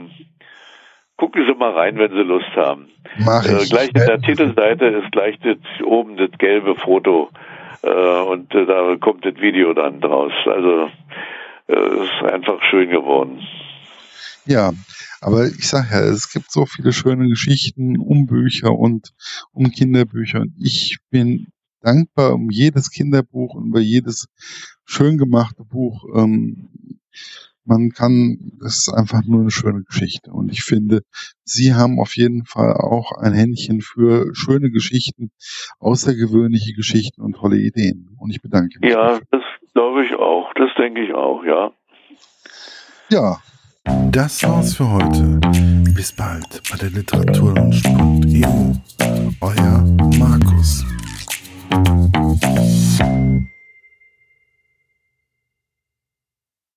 gucken 1.16 1.44
Sie 1.46 1.54
mal 1.54 1.72
rein, 1.72 1.96
wenn 1.98 2.10
Sie 2.10 2.22
Lust 2.22 2.50
haben. 2.56 2.88
Mach 3.18 3.44
ich. 3.44 3.52
Äh, 3.52 3.66
gleich 3.68 3.88
in 3.88 4.06
der 4.06 4.20
Titelseite 4.20 4.84
ist 4.84 5.12
gleich 5.12 5.38
das, 5.40 5.56
oben 5.84 6.18
das 6.18 6.30
gelbe 6.38 6.74
Foto 6.74 7.30
äh, 7.82 7.88
und 7.88 8.54
äh, 8.54 8.66
da 8.66 8.96
kommt 8.96 9.24
das 9.24 9.36
Video 9.36 9.72
dann 9.72 10.00
draus. 10.00 10.32
Also 10.44 10.90
äh, 11.68 12.04
ist 12.04 12.32
einfach 12.32 12.62
schön 12.64 12.90
geworden. 12.90 13.40
Ja, 14.50 14.72
aber 15.20 15.46
ich 15.46 15.68
sage 15.68 15.86
ja, 15.92 16.00
es 16.00 16.32
gibt 16.32 16.50
so 16.50 16.66
viele 16.66 16.92
schöne 16.92 17.28
Geschichten 17.28 18.00
um 18.00 18.26
Bücher 18.26 18.76
und 18.76 19.12
um 19.52 19.70
Kinderbücher. 19.70 20.40
Und 20.40 20.54
ich 20.58 20.98
bin 21.08 21.52
dankbar 21.82 22.34
um 22.34 22.50
jedes 22.50 22.90
Kinderbuch 22.90 23.54
und 23.54 23.68
über 23.68 23.78
jedes 23.78 24.26
schön 24.84 25.18
gemachte 25.18 25.62
Buch. 25.62 26.04
Ähm, 26.16 26.98
man 27.64 27.90
kann, 27.90 28.58
das 28.60 28.78
ist 28.78 28.92
einfach 28.92 29.22
nur 29.24 29.42
eine 29.42 29.52
schöne 29.52 29.84
Geschichte. 29.84 30.32
Und 30.32 30.50
ich 30.50 30.64
finde, 30.64 31.02
Sie 31.44 31.72
haben 31.72 32.00
auf 32.00 32.16
jeden 32.16 32.44
Fall 32.44 32.72
auch 32.72 33.12
ein 33.12 33.34
Händchen 33.34 33.82
für 33.82 34.34
schöne 34.34 34.72
Geschichten, 34.72 35.30
außergewöhnliche 35.78 36.72
Geschichten 36.72 37.22
und 37.22 37.36
tolle 37.36 37.58
Ideen. 37.58 38.16
Und 38.18 38.30
ich 38.30 38.42
bedanke 38.42 38.80
mich. 38.80 38.90
Ja, 38.90 39.10
dafür. 39.10 39.26
das 39.30 39.42
glaube 39.74 40.04
ich 40.04 40.12
auch. 40.14 40.52
Das 40.54 40.70
denke 40.76 41.04
ich 41.04 41.14
auch, 41.14 41.44
ja. 41.44 41.70
Ja, 43.10 43.40
das 44.12 44.42
war's 44.42 44.74
für 44.74 44.90
heute. 44.90 45.40
Bis 45.94 46.12
bald 46.12 46.62
bei 46.68 46.76
der 46.76 46.90
Literaturlunch.eu. 46.90 48.74
Euer 49.40 49.84
Markus. 50.18 50.84